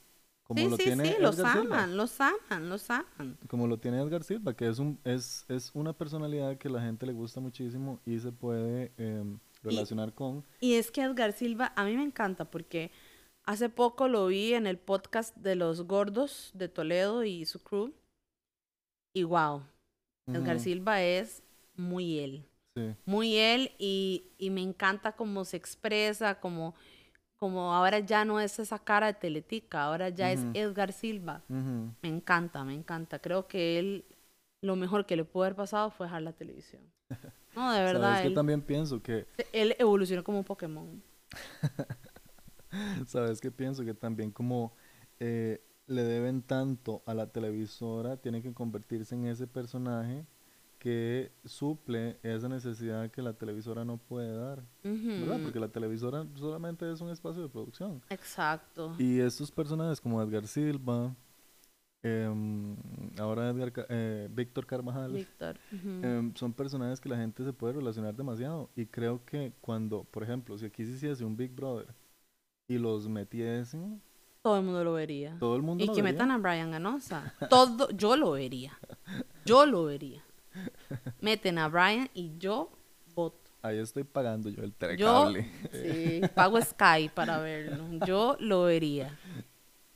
Como 0.42 0.62
sí, 0.62 0.68
lo 0.68 0.76
sí, 0.76 0.84
tiene 0.84 1.04
sí, 1.04 1.14
los 1.20 1.38
Edgar 1.38 1.58
Silva. 1.58 1.76
aman, 1.84 1.96
los 1.96 2.20
aman, 2.20 2.68
los 2.68 2.90
aman. 2.90 3.38
Como 3.46 3.68
lo 3.68 3.78
tiene 3.78 4.00
Edgar 4.00 4.24
Silva, 4.24 4.54
que 4.54 4.66
es, 4.66 4.80
un, 4.80 4.98
es, 5.04 5.44
es 5.48 5.70
una 5.74 5.92
personalidad 5.92 6.58
que 6.58 6.68
la 6.68 6.82
gente 6.82 7.06
le 7.06 7.12
gusta 7.12 7.38
muchísimo 7.38 8.00
y 8.04 8.18
se 8.18 8.32
puede 8.32 8.92
em, 8.96 9.38
relacionar 9.62 10.12
con. 10.12 10.44
Y 10.58 10.74
es 10.74 10.90
que 10.90 11.02
Edgar 11.02 11.32
Silva, 11.32 11.72
a 11.76 11.84
mí 11.84 11.96
me 11.96 12.02
encanta 12.02 12.50
porque 12.50 12.90
hace 13.44 13.68
poco 13.68 14.08
lo 14.08 14.26
vi 14.26 14.54
en 14.54 14.66
el 14.66 14.78
podcast 14.78 15.36
de 15.36 15.56
los 15.56 15.82
gordos 15.82 16.50
de 16.54 16.68
Toledo 16.68 17.24
y 17.24 17.44
su 17.46 17.62
crew. 17.62 17.92
Y 19.14 19.24
wow, 19.24 19.62
Edgar 20.28 20.56
Ujú, 20.56 20.64
Silva 20.64 21.02
es 21.02 21.42
muy 21.74 22.18
él. 22.18 22.46
Sí. 22.76 22.94
Muy 23.04 23.36
él 23.36 23.72
y, 23.78 24.30
y 24.38 24.50
me 24.50 24.62
encanta 24.62 25.12
cómo 25.12 25.44
se 25.44 25.56
expresa, 25.56 26.38
como, 26.38 26.74
como 27.36 27.74
ahora 27.74 27.98
ya 27.98 28.24
no 28.24 28.38
es 28.38 28.58
esa 28.58 28.78
cara 28.78 29.08
de 29.08 29.14
Teletica, 29.14 29.82
ahora 29.82 30.08
ya 30.10 30.30
es 30.30 30.46
Edgar 30.54 30.92
Silva. 30.92 31.42
Me 31.48 32.08
encanta, 32.08 32.64
me 32.64 32.74
encanta. 32.74 33.18
Creo 33.18 33.48
que 33.48 33.78
él, 33.78 34.04
lo 34.62 34.76
mejor 34.76 35.06
que 35.06 35.16
le 35.16 35.24
pudo 35.24 35.44
haber 35.44 35.56
pasado 35.56 35.90
fue 35.90 36.06
dejar 36.06 36.22
la 36.22 36.32
televisión. 36.32 36.82
No, 37.52 37.72
de 37.72 37.80
verdad, 37.80 38.14
Sabes 38.14 38.28
que 38.28 38.30
también 38.30 38.62
pienso 38.62 39.02
que, 39.02 39.26
él 39.52 39.74
evolucionó 39.80 40.22
como 40.22 40.38
un 40.38 40.44
Pokémon. 40.44 41.02
sabes 43.06 43.40
que 43.40 43.50
pienso 43.50 43.84
que 43.84 43.94
también 43.94 44.30
como 44.30 44.72
eh, 45.18 45.62
le 45.86 46.02
deben 46.02 46.42
tanto 46.42 47.02
a 47.04 47.14
la 47.14 47.26
televisora, 47.26 48.16
tiene 48.16 48.42
que 48.42 48.54
convertirse 48.54 49.14
en 49.14 49.26
ese 49.26 49.46
personaje 49.46 50.24
que 50.78 51.30
suple 51.44 52.18
esa 52.22 52.48
necesidad 52.48 53.10
que 53.10 53.20
la 53.20 53.34
televisora 53.34 53.84
no 53.84 53.98
puede 53.98 54.32
dar, 54.32 54.64
¿verdad? 54.82 55.38
Porque 55.42 55.60
la 55.60 55.68
televisora 55.68 56.26
solamente 56.36 56.90
es 56.90 57.02
un 57.02 57.10
espacio 57.10 57.42
de 57.42 57.50
producción. 57.50 58.02
Exacto. 58.08 58.94
Y 58.98 59.20
estos 59.20 59.50
personajes 59.50 60.00
como 60.00 60.22
Edgar 60.22 60.46
Silva, 60.46 61.14
em, 62.02 62.76
ahora 63.18 63.50
Edgar 63.50 63.86
eh, 63.90 64.28
Víctor 64.32 64.64
Carvajal, 64.64 65.12
Víctor. 65.12 65.58
em, 65.70 66.34
son 66.34 66.54
personajes 66.54 66.98
que 66.98 67.10
la 67.10 67.16
gente 67.18 67.44
se 67.44 67.52
puede 67.52 67.74
relacionar 67.74 68.16
demasiado. 68.16 68.70
Y 68.74 68.86
creo 68.86 69.22
que 69.26 69.52
cuando, 69.60 70.04
por 70.04 70.22
ejemplo, 70.22 70.56
si 70.56 70.64
aquí 70.64 70.86
se 70.86 70.92
hiciese 70.92 71.26
un 71.26 71.36
Big 71.36 71.54
Brother 71.54 71.94
y 72.70 72.78
los 72.78 73.08
metiesen, 73.08 74.00
Todo 74.42 74.56
el 74.58 74.62
mundo 74.64 74.84
lo 74.84 74.92
vería. 74.94 75.36
todo 75.40 75.56
el 75.56 75.62
mundo 75.62 75.82
Y 75.82 75.86
lo 75.88 75.92
que 75.94 76.02
vería. 76.02 76.12
metan 76.14 76.30
a 76.30 76.38
Brian 76.38 76.70
Ganosa. 76.70 77.34
Todo, 77.50 77.90
yo 77.90 78.16
lo 78.16 78.30
vería. 78.32 78.78
Yo 79.44 79.66
lo 79.66 79.84
vería. 79.84 80.22
Meten 81.20 81.58
a 81.58 81.68
Brian 81.68 82.08
y 82.14 82.32
yo 82.38 82.70
voto. 83.14 83.38
Ahí 83.62 83.78
estoy 83.78 84.04
pagando 84.04 84.48
yo 84.48 84.62
el 84.62 84.70
Yo 84.70 84.76
telecable. 84.78 85.50
sí, 85.72 86.20
pago 86.34 86.60
Sky 86.62 87.10
para 87.14 87.38
verlo. 87.38 87.84
Yo 88.06 88.36
lo 88.38 88.62
vería. 88.62 89.18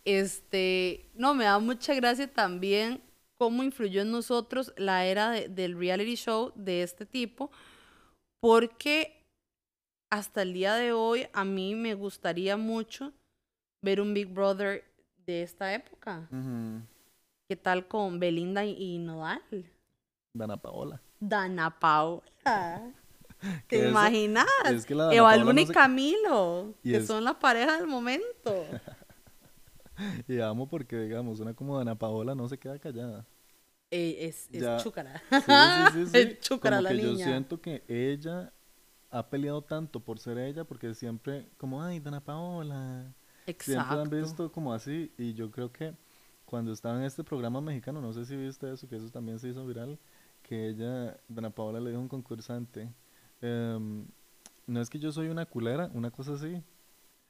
Este, 0.04 1.08
no, 1.14 1.34
me 1.34 1.44
da 1.44 1.58
mucha 1.60 1.94
gracia 1.94 2.30
también 2.30 3.00
cómo 3.38 3.62
influyó 3.62 4.02
en 4.02 4.10
nosotros 4.10 4.74
la 4.76 5.06
era 5.06 5.30
de- 5.30 5.48
del 5.48 5.78
reality 5.78 6.14
show 6.16 6.52
de 6.54 6.82
este 6.82 7.06
tipo, 7.06 7.50
porque 8.40 9.23
hasta 10.14 10.42
el 10.42 10.52
día 10.54 10.74
de 10.74 10.92
hoy 10.92 11.26
a 11.32 11.44
mí 11.44 11.74
me 11.74 11.94
gustaría 11.94 12.56
mucho 12.56 13.12
ver 13.82 14.00
un 14.00 14.14
Big 14.14 14.28
Brother 14.32 14.84
de 15.26 15.42
esta 15.42 15.74
época. 15.74 16.28
¿Qué 17.48 17.56
tal 17.56 17.88
con 17.88 18.20
Belinda 18.20 18.64
y, 18.64 18.98
Nodal? 18.98 19.42
Dana 20.32 20.56
Paola. 20.56 21.00
Dana 21.18 21.78
Paola. 21.78 22.22
¿Te 23.68 23.80
eso- 23.80 23.88
imaginas? 23.88 24.46
es 24.70 24.86
que 24.86 24.94
Paola 24.94 25.60
y 25.62 25.64
no 25.64 25.68
se- 25.68 25.74
Camilo, 25.74 26.74
Y 26.84 26.92
que 26.92 26.96
es- 26.98 27.06
son 27.08 27.24
la 27.24 27.36
pareja 27.38 27.76
del 27.76 27.86
momento. 27.88 28.64
Y 30.26 30.40
amo 30.40 30.68
porque, 30.68 30.96
digamos, 30.96 31.38
una 31.38 31.54
como 31.54 31.78
Dana 31.78 31.94
Paola 31.96 32.34
no 32.34 32.48
se 32.48 32.58
queda 32.58 32.78
callada. 32.80 33.24
Eh, 33.92 34.26
es 34.26 34.48
es 34.52 34.82
chúcara. 34.82 35.22
Sí, 35.30 35.36
sí, 35.40 35.92
sí, 35.92 36.06
sí. 36.12 36.18
Es 36.18 36.40
chúcara 36.40 36.78
Como 36.78 36.82
la 36.82 36.90
que 36.90 37.02
yo 37.02 37.14
siento 37.14 37.60
que 37.60 37.84
ella 37.86 38.52
ha 39.14 39.30
peleado 39.30 39.62
tanto 39.62 40.00
por 40.00 40.18
ser 40.18 40.38
ella 40.38 40.64
porque 40.64 40.92
siempre 40.92 41.46
como, 41.56 41.80
ay, 41.82 42.00
Dana 42.00 42.20
Paola. 42.20 43.14
Siempre 43.58 43.82
Exacto. 43.84 44.00
han 44.00 44.10
visto 44.10 44.52
como 44.52 44.72
así 44.72 45.12
y 45.16 45.34
yo 45.34 45.50
creo 45.52 45.70
que 45.70 45.94
cuando 46.44 46.72
estaba 46.72 46.96
en 46.98 47.04
este 47.04 47.22
programa 47.22 47.60
mexicano, 47.60 48.00
no 48.00 48.12
sé 48.12 48.24
si 48.26 48.36
viste 48.36 48.72
eso, 48.72 48.88
que 48.88 48.96
eso 48.96 49.10
también 49.10 49.38
se 49.38 49.48
hizo 49.48 49.64
viral, 49.66 49.98
que 50.42 50.68
ella, 50.68 51.16
Dana 51.28 51.50
Paola 51.50 51.78
le 51.80 51.90
dijo 51.90 52.00
a 52.00 52.02
un 52.02 52.08
concursante, 52.08 52.92
em, 53.40 54.04
no 54.66 54.80
es 54.80 54.90
que 54.90 54.98
yo 54.98 55.12
soy 55.12 55.28
una 55.28 55.46
culera, 55.46 55.90
una 55.94 56.10
cosa 56.10 56.32
así. 56.34 56.60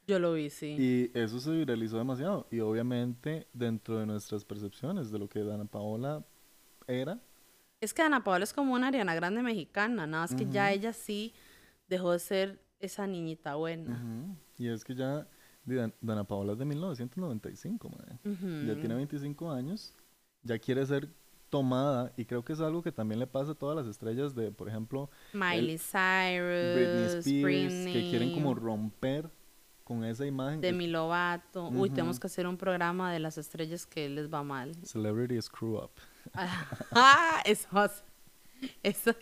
Yo 0.07 0.19
lo 0.19 0.33
vi, 0.33 0.49
sí. 0.49 0.75
Y 0.79 1.11
eso 1.17 1.39
se 1.39 1.51
viralizó 1.51 1.97
demasiado. 1.97 2.47
Y 2.51 2.59
obviamente 2.61 3.47
dentro 3.53 3.97
de 3.99 4.05
nuestras 4.05 4.43
percepciones 4.43 5.11
de 5.11 5.19
lo 5.19 5.27
que 5.29 5.43
Dana 5.43 5.65
Paola 5.65 6.23
era, 6.87 7.19
Es 7.81 7.93
que 7.93 8.01
Ana 8.01 8.23
Paola 8.23 8.43
es 8.43 8.53
como 8.53 8.73
una 8.73 8.87
Ariana 8.87 9.13
Grande 9.15 9.43
mexicana, 9.43 10.07
nada 10.07 10.23
más 10.23 10.33
que 10.35 10.47
ya 10.49 10.65
Ujú. 10.65 10.73
ella 10.73 10.93
sí 10.93 11.33
dejó 11.87 12.11
de 12.11 12.19
ser 12.19 12.61
esa 12.79 13.07
niñita 13.07 13.55
buena. 13.55 13.91
ujú, 13.95 14.35
y 14.57 14.67
es 14.69 14.83
que 14.83 14.95
ya 14.95 15.27
Dan- 15.65 15.93
Dana 16.01 16.23
Paola 16.23 16.53
es 16.53 16.59
de 16.59 16.65
1995, 16.65 17.89
madre. 17.89 18.19
Ya 18.23 18.29
Ujú. 18.73 18.79
tiene 18.79 18.95
25 18.95 19.51
años, 19.51 19.93
ya 20.43 20.59
quiere 20.59 20.85
ser 20.85 21.09
tomada 21.49 22.11
y 22.17 22.25
creo 22.25 22.43
que 22.43 22.53
es 22.53 22.59
algo 22.59 22.83
que 22.83 22.91
también 22.91 23.19
le 23.19 23.27
pasa 23.27 23.51
a 23.53 23.55
todas 23.55 23.75
las 23.75 23.87
estrellas 23.87 24.35
de, 24.35 24.51
por 24.51 24.67
ejemplo, 24.69 25.09
Miley 25.33 25.77
Cyrus, 25.79 26.75
Britney 26.75 27.19
Spears, 27.19 27.73
que 27.93 28.09
quieren 28.09 28.33
como 28.33 28.53
romper 28.53 29.29
con 29.83 30.03
esa 30.03 30.25
imagen. 30.25 30.55
Es- 30.55 30.61
Demi 30.61 30.87
Lovato. 30.87 31.69
Uy, 31.69 31.89
tenemos 31.89 32.19
que 32.19 32.27
hacer 32.27 32.45
un 32.47 32.57
programa 32.57 33.11
de 33.11 33.19
las 33.19 33.37
estrellas 33.37 33.85
que 33.85 34.09
les 34.09 34.31
va 34.31 34.43
mal. 34.43 34.73
Celebrity 34.83 35.41
Screw 35.41 35.77
Up. 35.77 35.91
Ah, 36.91 37.41
eso 37.45 37.67
va 37.73 37.89
Eso, 38.83 39.15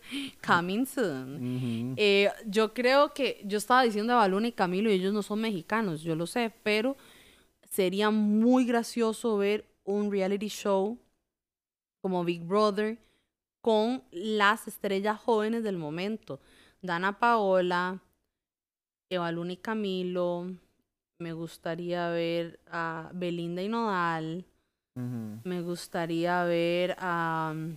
coming 0.46 0.86
soon. 0.86 1.96
Eh, 1.98 2.30
yo 2.48 2.74
creo 2.74 3.14
que 3.14 3.42
yo 3.46 3.58
estaba 3.58 3.84
diciendo 3.84 4.14
a 4.14 4.18
Baluna 4.18 4.48
y 4.48 4.52
Camilo 4.52 4.90
y 4.90 4.94
ellos 4.94 5.14
no 5.14 5.22
son 5.22 5.42
mexicanos, 5.42 6.02
yo 6.02 6.16
lo 6.16 6.28
sé, 6.28 6.54
pero 6.64 6.96
sería 7.70 8.12
muy 8.12 8.66
gracioso 8.66 9.38
ver 9.38 9.66
un 9.84 10.12
reality 10.12 10.48
show 10.48 10.98
como 12.02 12.24
Big 12.24 12.44
Brother 12.44 12.98
con 13.62 14.04
las 14.12 14.68
estrellas 14.68 15.20
jóvenes 15.20 15.64
del 15.64 15.78
momento. 15.78 16.40
Dana 16.82 17.18
Paola, 17.18 18.02
Evaluna 19.10 19.54
y 19.54 19.58
Camilo. 19.58 20.52
Me 21.18 21.32
gustaría 21.32 22.10
ver 22.10 22.60
a 22.68 23.10
Belinda 23.14 23.62
y 23.62 23.70
Nodal. 23.70 24.46
Me 24.96 25.62
gustaría 25.62 26.44
ver 26.44 26.96
a 27.00 27.54
um, 27.56 27.76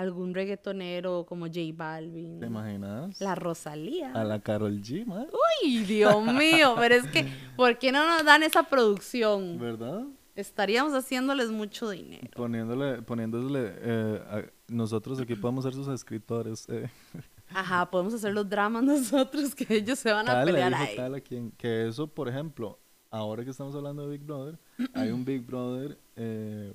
algún 0.00 0.34
reggaetonero 0.34 1.24
como 1.28 1.46
J 1.46 1.60
Balvin. 1.74 2.40
¿Te 2.40 2.46
imaginas? 2.46 3.20
La 3.20 3.34
Rosalía. 3.34 4.12
A 4.12 4.24
la 4.24 4.40
Carol 4.40 4.80
G, 4.80 5.04
madre. 5.06 5.28
Ay, 5.62 5.78
Dios 5.84 6.24
mío, 6.24 6.74
pero 6.78 6.94
es 6.96 7.06
que, 7.08 7.26
¿por 7.56 7.78
qué 7.78 7.92
no 7.92 8.04
nos 8.06 8.24
dan 8.24 8.42
esa 8.42 8.62
producción? 8.64 9.58
¿Verdad? 9.58 10.04
Estaríamos 10.36 10.94
haciéndoles 10.94 11.50
mucho 11.50 11.90
dinero. 11.90 12.28
Poniéndole, 12.34 13.02
poniéndole, 13.02 13.72
eh, 13.76 14.22
a- 14.30 14.50
nosotros 14.72 15.20
aquí 15.20 15.34
podemos 15.34 15.64
ser 15.64 15.74
sus 15.74 15.88
escritores. 15.88 16.66
Eh. 16.68 16.88
Ajá, 17.52 17.90
podemos 17.90 18.14
hacer 18.14 18.32
los 18.32 18.48
dramas 18.48 18.82
nosotros, 18.84 19.54
que 19.54 19.66
ellos 19.74 19.98
se 19.98 20.12
van 20.12 20.28
a 20.28 20.32
Tal, 20.32 20.46
pelear 20.46 20.72
ahí. 20.72 20.96
tal 20.96 21.14
a 21.16 21.20
quien. 21.20 21.50
Que 21.52 21.88
eso, 21.88 22.06
por 22.06 22.28
ejemplo, 22.28 22.78
ahora 23.10 23.44
que 23.44 23.50
estamos 23.50 23.74
hablando 23.74 24.02
de 24.08 24.16
Big 24.16 24.24
Brother, 24.24 24.56
hay 24.94 25.10
un 25.10 25.24
Big 25.24 25.44
Brother 25.44 25.98
eh, 26.14 26.72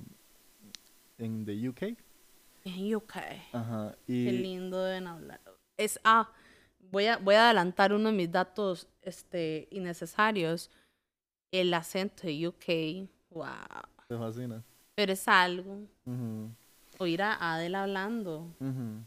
en 1.18 1.44
the 1.46 1.68
UK. 1.70 1.96
En 2.66 2.94
UK. 2.96 3.14
Ajá. 3.52 3.94
Qué 4.06 4.32
lindo 4.32 4.82
deben 4.82 5.06
hablar. 5.06 5.40
Es, 5.76 6.00
ah, 6.02 6.32
voy 6.90 7.06
a, 7.06 7.16
voy 7.18 7.36
a 7.36 7.44
adelantar 7.44 7.92
uno 7.92 8.10
de 8.10 8.16
mis 8.16 8.30
datos 8.30 8.88
este, 9.02 9.68
innecesarios. 9.70 10.70
El 11.52 11.72
acento 11.72 12.26
de 12.26 12.48
UK. 12.48 13.08
Wow. 13.30 13.46
te 14.08 14.18
fascina. 14.18 14.64
Pero 14.96 15.12
es 15.12 15.28
algo. 15.28 15.86
Ujú, 16.06 16.50
Oír 16.98 17.22
a 17.22 17.54
Adele 17.54 17.76
hablando. 17.76 18.52
ujú. 18.58 19.04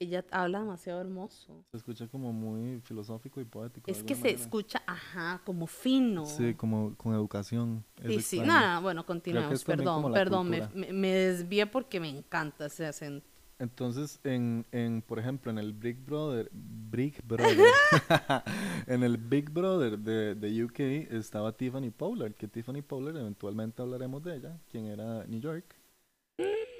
Ella 0.00 0.24
habla 0.30 0.60
demasiado 0.60 0.98
hermoso. 1.02 1.62
Se 1.70 1.76
escucha 1.76 2.08
como 2.08 2.32
muy 2.32 2.80
filosófico 2.80 3.38
y 3.38 3.44
poético. 3.44 3.90
Es 3.90 4.02
que 4.02 4.14
se 4.14 4.22
manera. 4.22 4.40
escucha, 4.40 4.82
ajá, 4.86 5.42
como 5.44 5.66
fino. 5.66 6.24
Sí, 6.24 6.54
como 6.54 6.96
con 6.96 7.12
educación. 7.12 7.84
Sí, 8.06 8.22
sí. 8.22 8.40
no, 8.40 8.80
bueno, 8.80 9.04
continuemos. 9.04 9.62
Perdón, 9.62 10.10
perdón. 10.10 10.48
Me, 10.48 10.66
me- 10.74 10.92
me 10.94 11.08
desvié 11.12 11.66
porque 11.66 12.00
me 12.00 12.08
encanta 12.08 12.64
ese 12.66 12.86
acento. 12.86 13.28
Entonces, 13.58 14.18
en, 14.24 14.64
en, 14.72 15.02
por 15.02 15.18
ejemplo, 15.18 15.50
en 15.50 15.58
el 15.58 15.74
Big 15.74 16.02
Brother, 16.02 16.50
Big 16.50 17.20
Brother, 17.22 17.58
en 18.86 19.02
el 19.02 19.18
Big 19.18 19.50
Brother 19.50 19.98
de, 19.98 20.34
de 20.34 20.64
UK 20.64 20.80
estaba 21.12 21.52
Tiffany 21.52 21.90
Pollard, 21.90 22.32
que 22.32 22.48
Tiffany 22.48 22.80
Pollard, 22.80 23.18
eventualmente 23.18 23.82
hablaremos 23.82 24.22
de 24.22 24.36
ella, 24.36 24.58
quien 24.70 24.86
era 24.86 25.26
New 25.26 25.40
York. 25.40 25.76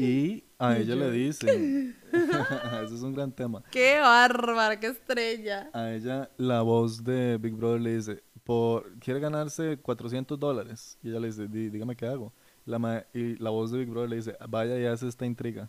Y 0.02 0.44
a 0.58 0.78
ella 0.78 0.94
le 0.96 1.10
dicen, 1.10 1.96
ese 2.12 2.94
es 2.94 3.02
un 3.02 3.12
gran 3.12 3.30
tema. 3.32 3.62
¡Qué 3.70 3.98
bárbara, 4.00 4.80
qué 4.80 4.86
estrella! 4.88 5.70
A 5.74 5.92
ella 5.92 6.30
la 6.38 6.62
voz 6.62 7.04
de 7.04 7.36
Big 7.38 7.54
Brother 7.54 7.80
le 7.80 7.96
dice, 7.96 8.22
por, 8.44 8.98
quiere 8.98 9.20
ganarse 9.20 9.76
400 9.78 10.38
dólares. 10.38 10.98
Y 11.02 11.10
ella 11.10 11.20
le 11.20 11.26
dice, 11.28 11.48
"Dí- 11.48 11.68
dígame 11.70 11.96
qué 11.96 12.06
hago. 12.06 12.32
La 12.64 12.78
ma- 12.78 13.04
y 13.12 13.36
la 13.36 13.50
voz 13.50 13.70
de 13.72 13.78
Big 13.80 13.88
Brother 13.90 14.08
le 14.10 14.16
dice, 14.16 14.36
vaya 14.48 14.78
y 14.80 14.86
hace 14.86 15.06
esta 15.06 15.26
intriga. 15.26 15.68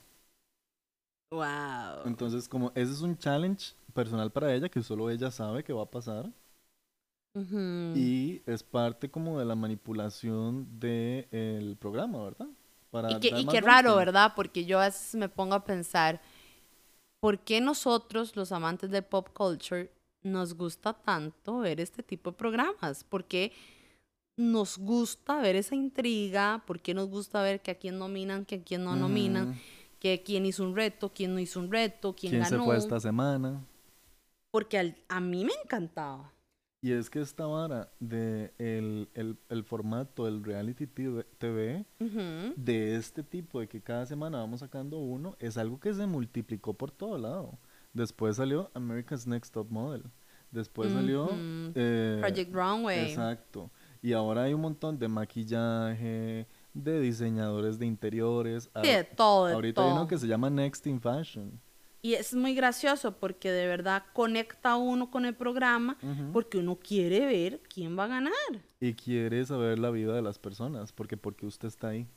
¡Wow! 1.33 2.05
Entonces, 2.05 2.47
como 2.47 2.71
ese 2.75 2.91
es 2.91 3.01
un 3.01 3.17
challenge 3.17 3.73
personal 3.93 4.31
para 4.31 4.53
ella, 4.53 4.69
que 4.69 4.81
solo 4.81 5.09
ella 5.09 5.31
sabe 5.31 5.63
que 5.63 5.73
va 5.73 5.83
a 5.83 5.89
pasar. 5.91 6.29
Y 7.95 8.41
es 8.45 8.61
parte 8.63 9.09
como 9.09 9.39
de 9.39 9.45
la 9.45 9.55
manipulación 9.55 10.67
del 10.79 11.77
programa, 11.79 12.21
¿verdad? 12.23 12.47
Para 12.91 13.11
Y 13.11 13.19
qué, 13.19 13.29
y 13.29 13.45
raro. 13.61 13.95
¿verdad? 13.95 14.33
Porque 14.35 14.65
yo 14.65 14.79
a 14.79 14.85
veces 14.85 15.15
me 15.15 15.29
pongo 15.29 15.55
a 15.55 15.63
pensar, 15.65 16.21
¿por 17.19 17.39
qué 17.39 17.61
nosotros, 17.61 18.35
los 18.35 18.51
amantes 18.51 18.89
del 18.91 19.03
pop 19.03 19.29
culture, 19.33 19.91
nos 20.23 20.53
gusta 20.53 20.93
tanto 20.93 21.59
ver 21.59 21.79
este 21.79 22.03
tipo 22.03 22.31
de 22.31 22.37
programas? 22.37 23.03
¿Por 23.03 23.25
qué 23.25 23.53
nos 24.37 24.77
gusta 24.77 25.39
ver 25.41 25.55
esa 25.55 25.75
intriga? 25.75 26.63
¿Por 26.67 26.81
qué 26.81 26.93
nos 26.93 27.09
gusta 27.09 27.41
ver 27.41 27.61
que 27.61 27.71
a 27.71 27.75
quién 27.75 27.97
nominan, 27.97 28.45
que 28.45 28.55
a 28.55 28.63
quién 28.63 28.83
no 28.83 28.95
nominan? 28.95 29.59
Que 29.99 30.23
quién 30.23 30.45
hizo 30.45 30.63
un 30.63 30.75
reto, 30.75 31.11
quién 31.13 31.33
no 31.33 31.39
hizo 31.39 31.59
un 31.59 31.71
reto, 31.71 32.15
quién, 32.15 32.31
¿Quién 32.33 32.45
se 32.45 32.51
ganó? 32.51 32.65
fue 32.65 32.77
esta 32.77 32.99
semana? 32.99 33.61
Porque 34.51 34.77
al- 34.79 34.97
a 35.09 35.19
mí 35.19 35.45
me 35.45 35.53
encantaba. 35.63 36.31
Y 36.81 36.91
es 36.93 37.09
que 37.09 37.21
esta 37.21 37.45
vara 37.45 37.91
de 37.99 38.53
el, 38.57 38.70
el, 39.61 39.65
formato 39.65 40.25
del 40.25 40.43
reality 40.43 40.87
TV, 40.87 41.25
TV, 41.37 41.85
Ujú. 41.99 42.53
de 42.55 42.95
este 42.95 43.23
tipo, 43.23 43.59
de 43.59 43.67
que 43.67 43.81
cada 43.81 44.05
semana 44.05 44.39
vamos 44.39 44.59
sacando 44.59 44.99
uno, 44.99 45.35
es 45.39 45.57
algo 45.57 45.79
que 45.79 45.93
se 45.93 46.05
multiplicó 46.05 46.73
por 46.73 46.91
todo 46.91 47.17
lado. 47.17 47.57
Después 47.93 48.37
salió 48.37 48.71
America's 48.73 49.27
Next 49.27 49.53
Top 49.53 49.69
Model. 49.69 50.03
Después 50.51 50.91
salió... 50.91 51.29
Eh, 51.75 52.17
Project 52.19 52.53
Runway. 52.53 53.09
Exacto. 53.09 53.71
Y 54.01 54.13
ahora 54.13 54.43
hay 54.43 54.53
un 54.53 54.61
montón 54.61 54.99
de 54.99 55.07
maquillaje, 55.07 56.47
de 56.73 56.99
diseñadores 56.99 57.79
de 57.79 57.85
interiores. 57.85 58.69
Sí, 58.83 58.89
de 58.89 59.03
todo, 59.03 59.47
Ahorita 59.47 59.85
hay 59.85 59.91
uno 59.91 60.07
que 60.07 60.17
se 60.17 60.27
llama 60.27 60.49
Next 60.49 60.85
in 60.87 60.99
Fashion. 60.99 61.59
Y 62.03 62.15
es 62.15 62.33
muy 62.33 62.55
gracioso 62.55 63.17
porque 63.19 63.51
de 63.51 63.67
verdad 63.67 64.03
conecta 64.13 64.75
uno 64.75 65.11
con 65.11 65.25
el 65.25 65.35
programa 65.35 65.97
porque 66.33 66.57
uno 66.57 66.75
quiere 66.75 67.25
ver 67.27 67.61
quién 67.71 67.97
va 67.97 68.05
a 68.05 68.07
ganar. 68.07 68.33
Y 68.79 68.93
quiere 68.93 69.45
saber 69.45 69.77
la 69.77 69.91
vida 69.91 70.13
de 70.15 70.23
las 70.23 70.39
personas, 70.39 70.91
porque 70.91 71.15
porque 71.15 71.45
usted 71.45 71.67
está 71.67 71.89
ahí, 71.89 72.07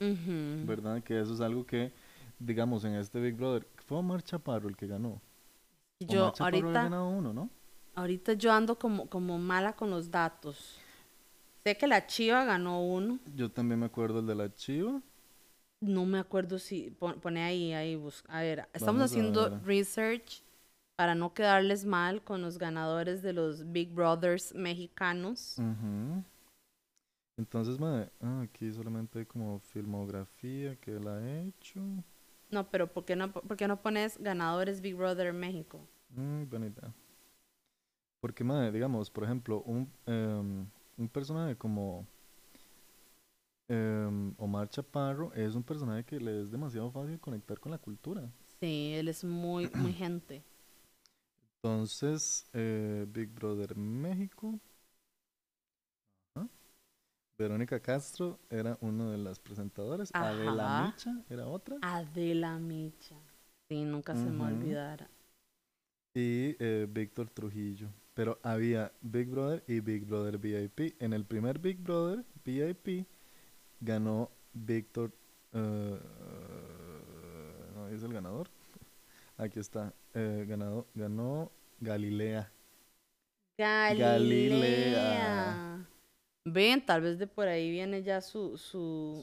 Ujú. 0.00 0.66
¿verdad? 0.66 1.02
Que 1.02 1.20
eso 1.20 1.32
es 1.34 1.40
algo 1.40 1.64
que, 1.64 1.92
digamos, 2.40 2.84
en 2.84 2.94
este 2.96 3.20
Big 3.20 3.34
Brother, 3.34 3.66
fue 3.86 3.98
Omar 3.98 4.22
Chaparro 4.22 4.68
el 4.68 4.76
que 4.76 4.88
ganó. 4.88 5.20
Omar 6.00 6.14
Yo 6.14 6.30
Chaparro 6.32 6.56
ahorita, 6.56 6.82
ganado 6.82 7.08
uno, 7.08 7.32
¿no? 7.32 7.50
ahorita 7.94 8.32
yo 8.32 8.52
ando 8.52 8.78
como, 8.78 9.08
como 9.08 9.38
mala 9.38 9.74
con 9.74 9.90
los 9.90 10.10
datos. 10.10 10.78
Sé 11.62 11.76
que 11.76 11.86
la 11.86 12.06
Chiva 12.06 12.44
ganó 12.44 12.84
uno. 12.84 13.18
Yo 13.34 13.50
también 13.50 13.78
me 13.80 13.86
acuerdo 13.86 14.20
el 14.20 14.26
de 14.26 14.34
la 14.34 14.52
Chiva. 14.54 15.00
No 15.80 16.04
me 16.06 16.18
acuerdo 16.18 16.58
si 16.58 16.90
pon- 16.90 17.20
pone 17.20 17.42
ahí, 17.42 17.72
ahí 17.72 17.94
busca. 17.96 18.32
A 18.32 18.42
ver, 18.42 18.68
estamos 18.72 19.00
Vamos 19.00 19.12
haciendo 19.12 19.50
research 19.64 20.42
para 20.96 21.14
no 21.14 21.34
quedarles 21.34 21.84
mal 21.84 22.22
con 22.24 22.42
los 22.42 22.58
ganadores 22.58 23.22
de 23.22 23.32
los 23.32 23.70
Big 23.72 23.90
Brothers 23.94 24.54
mexicanos. 24.54 25.56
Entonces, 27.38 27.78
madre, 27.80 28.10
ah, 28.20 28.42
aquí 28.42 28.70
solamente 28.70 29.20
hay 29.20 29.24
como 29.26 29.60
filmografía 29.60 30.76
que 30.76 30.90
él 30.96 31.08
ha 31.08 31.40
hecho. 31.42 31.80
No, 32.50 32.70
pero 32.70 32.92
¿por 32.92 33.04
qué 33.04 33.16
no, 33.16 33.32
por 33.32 33.56
qué 33.56 33.68
no 33.68 33.80
pones 33.82 34.18
ganadores 34.18 34.80
Big 34.80 34.94
Brother 34.96 35.32
México? 35.32 35.80
Mm, 36.16 36.44
buena 36.48 36.66
idea. 36.66 36.92
Porque, 38.20 38.44
madre, 38.44 38.72
digamos, 38.72 39.10
por 39.10 39.24
ejemplo, 39.24 39.62
un, 39.62 39.90
em, 40.06 40.66
un 40.96 41.08
personaje 41.08 41.56
como 41.56 42.06
em, 43.68 44.34
Omar 44.38 44.68
Chaparro 44.70 45.32
es 45.34 45.54
un 45.54 45.62
personaje 45.62 46.04
que 46.04 46.20
le 46.20 46.42
es 46.42 46.50
demasiado 46.50 46.90
fácil 46.90 47.20
conectar 47.20 47.58
con 47.60 47.72
la 47.72 47.78
cultura. 47.78 48.30
Sí, 48.60 48.92
él 48.94 49.08
es 49.08 49.24
muy, 49.24 49.70
muy 49.74 49.92
gente. 49.94 50.44
Entonces, 51.62 52.48
eh, 52.52 53.06
Big 53.08 53.30
Brother 53.32 53.76
México. 53.76 54.58
Ajá. 56.34 56.48
Verónica 57.38 57.80
Castro 57.80 58.40
era 58.50 58.78
una 58.80 59.10
de 59.10 59.18
las 59.18 59.40
presentadoras. 59.40 60.10
Adela. 60.14 60.68
Micha 60.68 61.24
era 61.28 61.46
otra. 61.48 61.82
Adela 61.82 62.58
Micha. 62.58 63.16
Sí, 63.68 63.84
nunca 63.84 64.16
se 64.16 64.30
me 64.30 64.44
olvidara. 64.44 65.10
y 66.14 66.56
eh, 66.58 66.86
Víctor 66.90 67.30
Trujillo. 67.30 67.88
Pero 68.14 68.38
había 68.42 68.92
Big 69.00 69.28
Brother 69.28 69.64
y 69.68 69.80
Big 69.80 70.04
Brother 70.04 70.38
VIP. 70.38 70.96
En 71.00 71.12
el 71.12 71.24
primer 71.24 71.58
Big 71.58 71.78
Brother 71.82 72.24
VIP 72.44 73.06
ganó 73.80 74.30
Víctor. 74.52 75.12
eh, 75.52 75.98
no 77.74 77.88
dice 77.88 78.06
el 78.06 78.12
ganador. 78.12 78.48
Aquí 79.36 79.60
está. 79.60 79.92
eh, 80.14 80.44
ganado, 80.48 80.86
ganó 80.94 81.50
Galilea. 81.80 82.50
Galilea. 83.58 84.18
Galilea. 84.18 85.86
Ven, 86.44 86.84
tal 86.84 87.02
vez 87.02 87.18
de 87.18 87.26
por 87.26 87.46
ahí 87.46 87.70
viene 87.70 88.02
ya 88.02 88.20
su, 88.20 88.56
su, 88.56 89.22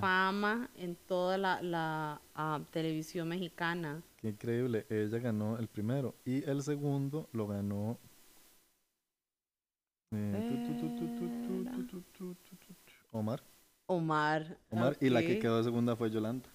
fama 0.00 0.70
en 0.76 0.96
toda 0.96 1.38
la, 1.38 1.62
la 1.62 2.20
ah, 2.34 2.60
televisión 2.70 3.28
mexicana. 3.28 4.02
Qué 4.16 4.30
increíble. 4.30 4.86
Ella 4.88 5.18
ganó 5.18 5.56
el 5.58 5.68
primero. 5.68 6.14
Y 6.24 6.42
el 6.48 6.62
segundo 6.62 7.28
lo 7.32 7.46
ganó. 7.46 7.98
eh, 10.12 10.66
tu, 10.66 10.88
tu, 10.88 10.96
tu, 10.96 12.34
tu, 13.12 13.44
Omar. 13.86 14.58
Omar, 14.70 14.96
y 15.00 15.10
la 15.10 15.20
que 15.20 15.38
quedó 15.38 15.62
segunda 15.62 15.96
fue 15.96 16.10
Yolanda. 16.10 16.48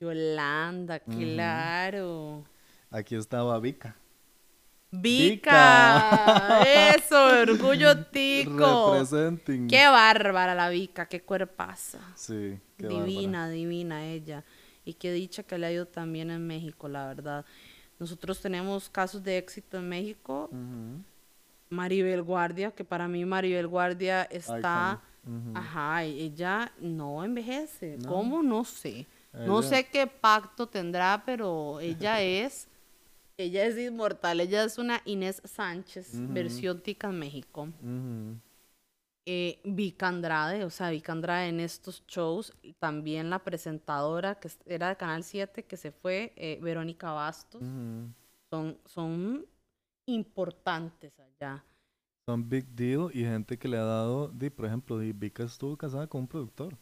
Yolanda, 0.00 1.00
claro. 1.00 2.44
Aquí 2.90 3.14
estaba 3.14 3.58
Vika. 3.60 3.96
Vika, 4.90 6.62
eso, 6.94 7.16
orgullo 7.42 8.06
tico. 8.06 8.92
Representing. 8.92 9.68
Qué 9.68 9.86
bárbara 9.86 10.54
la 10.54 10.68
Vika, 10.68 11.06
qué 11.06 11.22
cuerpaza. 11.22 11.98
Sí, 12.14 12.58
qué 12.76 12.88
divina, 12.88 13.40
bárbara. 13.40 13.48
divina 13.48 14.06
ella. 14.06 14.44
Y 14.84 14.94
qué 14.94 15.12
dicha 15.12 15.42
que 15.42 15.58
le 15.58 15.66
ha 15.66 15.72
ido 15.72 15.86
también 15.86 16.30
en 16.30 16.46
México, 16.46 16.88
la 16.88 17.08
verdad. 17.08 17.44
Nosotros 17.98 18.40
tenemos 18.40 18.88
casos 18.88 19.22
de 19.22 19.38
éxito 19.38 19.78
en 19.78 19.88
México. 19.88 20.48
Uh. 20.52 21.02
Maribel 21.68 22.22
Guardia, 22.22 22.70
que 22.70 22.84
para 22.84 23.08
mí 23.08 23.24
Maribel 23.24 23.66
Guardia 23.66 24.22
está 24.24 25.02
Ujú. 25.26 25.50
Ajá, 25.54 26.04
y 26.04 26.20
ella 26.20 26.72
no 26.78 27.24
envejece. 27.24 27.96
No. 27.98 28.08
¿Cómo? 28.08 28.42
No 28.42 28.64
sé. 28.64 29.06
No 29.32 29.62
sé 29.62 29.86
qué 29.88 30.06
pacto 30.06 30.66
tendrá, 30.66 31.22
pero 31.26 31.80
ella 31.80 32.20
es... 32.22 32.68
Ella 33.38 33.66
es 33.66 33.76
inmortal. 33.76 34.40
Ella 34.40 34.64
es 34.64 34.78
una 34.78 35.02
Inés 35.04 35.42
Sánchez, 35.44 36.08
versión 36.32 36.80
tica 36.80 37.08
en 37.08 37.18
México. 37.18 37.62
Ujú. 37.82 38.40
eh, 39.26 39.60
Vika 39.64 40.08
Andrade, 40.08 40.64
o 40.64 40.70
sea, 40.70 40.90
Vika 40.90 41.12
Andrade 41.12 41.48
en 41.48 41.60
estos 41.60 42.02
shows, 42.06 42.54
también 42.78 43.28
la 43.28 43.40
presentadora 43.40 44.36
que 44.36 44.48
era 44.66 44.88
de 44.88 44.96
Canal 44.96 45.24
7 45.24 45.64
que 45.64 45.76
se 45.76 45.90
fue, 45.92 46.32
eh, 46.36 46.58
Verónica 46.62 47.10
Bastos, 47.12 47.62
son, 48.50 48.78
son 48.86 49.44
importantes 50.06 51.12
allá. 51.18 51.64
Son 52.28 52.48
big 52.48 52.66
deal 52.74 53.10
y 53.14 53.24
gente 53.24 53.56
que 53.58 53.68
le 53.68 53.76
ha 53.78 53.84
dado, 53.84 54.28
di, 54.28 54.50
por 54.50 54.66
ejemplo, 54.66 54.98
di, 54.98 55.12
Vika 55.12 55.44
estuvo 55.44 55.76
casada 55.76 56.06
con 56.08 56.22
un 56.22 56.26
productor. 56.28 56.76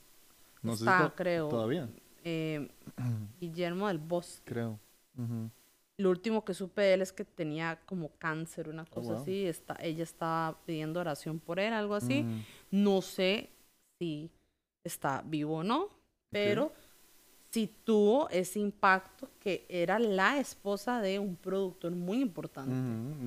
No 0.63 0.77
sé 0.77 0.93
si 0.93 0.93
Está, 0.93 1.13
creo. 1.17 1.49
todavía, 1.49 1.89
Eh, 2.25 2.69
Guillermo 3.41 3.89
del 3.89 3.99
Bosque. 3.99 4.43
creo. 4.45 4.79
Ujú. 5.17 5.51
Lo 5.97 6.11
último 6.11 6.45
que 6.45 6.55
supe 6.55 6.83
de 6.83 6.95
él 6.95 7.03
es 7.03 7.13
que 7.13 7.25
tenía 7.25 7.81
como 7.87 8.11
cáncer, 8.19 8.69
una 8.69 8.85
cosa 8.85 9.13
Oh, 9.13 9.15
wow. 9.15 9.23
así. 9.23 9.47
Está, 9.47 9.77
ella 9.81 10.03
estaba 10.03 10.59
pidiendo 10.65 11.01
oración 11.01 11.39
por 11.39 11.61
él, 11.61 11.73
algo 11.73 11.95
así. 11.95 12.27
No 12.71 13.01
sé 13.01 13.51
si 13.99 14.31
está 14.83 15.23
vivo 15.25 15.59
o 15.59 15.63
no, 15.65 15.89
pero 16.31 16.73
sí 17.55 17.73
tuvo 17.85 18.29
ese 18.31 18.59
impacto 18.59 19.31
que 19.39 19.65
era 19.69 20.01
la 20.01 20.41
esposa 20.41 21.01
de 21.01 21.21
un 21.21 21.37
productor 21.37 21.93
muy 21.93 22.21
importante. 22.21 22.75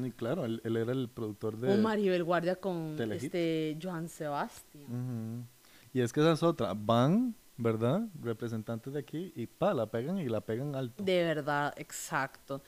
Y 0.06 0.12
claro, 0.12 0.44
él, 0.44 0.60
él 0.66 0.76
era 0.76 0.92
el 0.92 1.08
productor 1.08 1.58
de... 1.58 1.74
O 1.74 1.78
Maribel 1.78 2.26
Guardia 2.26 2.58
con 2.58 2.98
Telehit. 2.98 3.24
este 3.24 3.78
Joan 3.82 4.10
Sebastián. 4.10 5.48
Y 5.94 6.02
es 6.02 6.12
que 6.12 6.20
esa 6.20 6.34
es 6.34 6.44
otra. 6.44 6.74
Van 6.76 7.36
¿verdad? 7.56 8.02
Representantes 8.22 8.94
de 8.94 9.00
aquí 9.00 9.32
y 9.36 9.48
pa, 9.48 9.74
la 9.74 9.90
pegan 9.90 10.20
y 10.20 10.28
la 10.28 10.42
pegan 10.42 10.76
alto. 10.76 11.04
De 11.04 11.24
verdad, 11.24 11.74
exacto. 11.78 12.62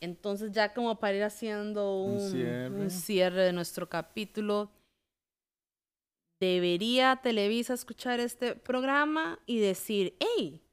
Entonces 0.00 0.52
ya 0.52 0.72
como 0.72 0.98
para 0.98 1.16
ir 1.16 1.22
haciendo 1.22 2.02
Un 2.02 2.14
un, 2.14 2.30
cierre. 2.30 2.70
un 2.70 2.90
cierre 2.90 3.42
de 3.42 3.52
nuestro 3.52 3.88
capítulo, 3.88 4.70
debería 6.40 7.20
Televisa 7.22 7.74
escuchar 7.74 8.20
este 8.20 8.56
programa 8.56 9.38
y 9.46 9.60
decir, 9.60 10.16
hey, 10.18 10.63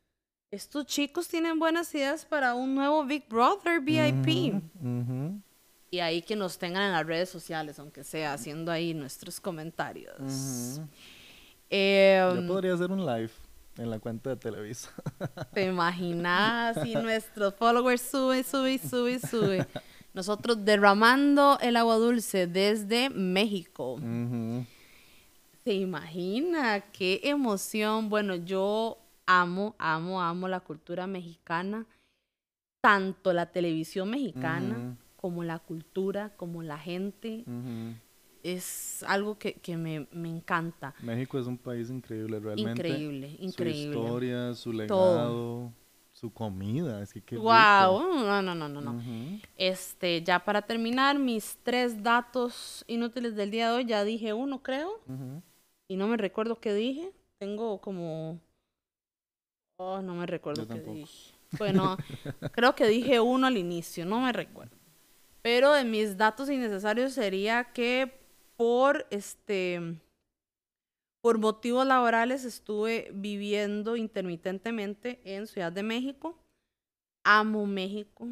estos 0.51 0.85
chicos 0.85 1.27
tienen 1.29 1.59
buenas 1.59 1.93
ideas 1.95 2.25
para 2.25 2.53
un 2.55 2.75
nuevo 2.75 3.05
Big 3.05 3.27
Brother 3.29 3.79
VIP. 3.79 4.53
Ujú, 4.81 5.39
Y 5.89 5.99
ahí 5.99 6.21
que 6.21 6.35
nos 6.35 6.57
tengan 6.57 6.83
en 6.83 6.91
las 6.91 7.05
redes 7.05 7.29
sociales, 7.29 7.79
aunque 7.79 8.03
sea 8.03 8.33
haciendo 8.33 8.69
ahí 8.71 8.93
nuestros 8.93 9.39
comentarios. 9.39 10.81
Eh, 11.69 12.21
Yo 12.35 12.47
podría 12.47 12.73
hacer 12.73 12.91
un 12.91 13.05
live 13.05 13.31
en 13.77 13.89
la 13.89 13.99
cuenta 13.99 14.31
de 14.31 14.35
Televisa. 14.35 14.89
¿Te 15.53 15.65
imaginas? 15.65 16.85
Y 16.85 16.95
nuestros 16.95 17.55
followers 17.55 18.01
sube, 18.01 18.43
sube, 18.43 18.77
sube, 18.77 19.19
sube. 19.19 19.65
Nosotros 20.13 20.65
derramando 20.65 21.57
el 21.61 21.77
agua 21.77 21.95
dulce 21.95 22.45
desde 22.45 23.09
México. 23.09 23.97
¿Se 25.63 25.73
imagina? 25.73 26.81
Qué 26.91 27.21
emoción. 27.23 28.09
Bueno, 28.09 28.35
yo 28.35 28.97
amo, 29.39 29.75
amo, 29.77 30.21
amo 30.21 30.47
la 30.47 30.59
cultura 30.59 31.07
mexicana. 31.07 31.85
Tanto 32.81 33.31
la 33.31 33.45
televisión 33.45 34.09
mexicana 34.09 34.75
Ujú. 34.77 34.97
como 35.15 35.43
la 35.43 35.59
cultura, 35.59 36.31
como 36.35 36.63
la 36.63 36.77
gente. 36.79 37.43
Ujú. 37.45 37.95
Es 38.43 39.03
algo 39.07 39.37
que, 39.37 39.53
que 39.53 39.77
me, 39.77 40.07
me 40.11 40.29
encanta. 40.29 40.95
México 40.99 41.37
es 41.37 41.45
un 41.45 41.59
país 41.59 41.91
increíble, 41.91 42.39
realmente. 42.39 42.71
Increíble, 42.89 43.35
Su 43.37 43.43
increíble. 43.43 43.97
historia, 43.99 44.53
su 44.55 44.71
Todo. 44.71 44.77
legado, 44.81 45.73
su 46.11 46.33
comida. 46.33 47.03
Es 47.03 47.13
que 47.13 47.21
qué 47.21 47.35
rico. 47.35 47.47
Wow, 47.47 47.99
no, 48.25 48.41
no, 48.41 48.55
no, 48.55 48.67
no, 48.67 48.81
no. 48.81 48.91
Ujú. 48.93 49.39
Este, 49.57 50.23
ya 50.23 50.43
para 50.43 50.63
terminar, 50.63 51.19
mis 51.19 51.59
tres 51.61 52.01
datos 52.01 52.83
inútiles 52.87 53.35
del 53.35 53.51
día 53.51 53.69
de 53.69 53.75
hoy, 53.75 53.85
ya 53.85 54.03
dije 54.03 54.33
uno, 54.33 54.63
creo, 54.63 54.89
y 55.87 55.97
no 55.97 56.07
me 56.07 56.17
recuerdo 56.17 56.59
qué 56.59 56.73
dije. 56.73 57.11
Tengo 57.37 57.79
como... 57.79 58.39
Oh, 59.83 59.99
no 59.99 60.13
me 60.13 60.27
recuerdo 60.27 60.67
qué 60.67 60.79
dije. 60.79 61.33
Bueno, 61.57 61.97
creo 62.51 62.75
que 62.75 62.85
dije 62.85 63.19
uno 63.19 63.47
al 63.47 63.57
inicio, 63.57 64.05
no 64.05 64.21
me 64.21 64.31
recuerdo. 64.31 64.77
Pero 65.41 65.73
de 65.73 65.83
mis 65.83 66.17
datos 66.17 66.51
innecesarios 66.51 67.13
sería 67.13 67.63
que 67.73 68.13
por 68.55 69.07
este 69.09 69.99
por 71.19 71.39
motivos 71.39 71.85
laborales 71.85 72.45
estuve 72.45 73.09
viviendo 73.11 73.95
intermitentemente 73.95 75.19
en 75.23 75.47
Ciudad 75.47 75.71
de 75.71 75.81
México. 75.81 76.37
Amo 77.23 77.65
México. 77.65 78.27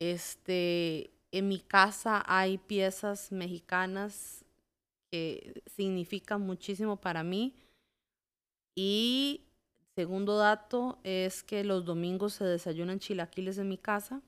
Este, 0.00 1.10
en 1.32 1.48
mi 1.48 1.60
casa 1.60 2.22
hay 2.26 2.58
piezas 2.58 3.32
mexicanas 3.32 4.44
que 5.10 5.62
significan 5.74 6.42
muchísimo 6.42 6.96
para 6.96 7.22
mí. 7.22 7.54
Y 8.74 9.42
segundo 9.94 10.36
dato 10.36 10.98
es 11.04 11.42
que 11.42 11.64
los 11.64 11.84
domingos 11.84 12.34
se 12.34 12.44
desayunan 12.44 12.98
chilaquiles 12.98 13.58
en 13.58 13.68
mi 13.68 13.78
casa. 13.78 14.20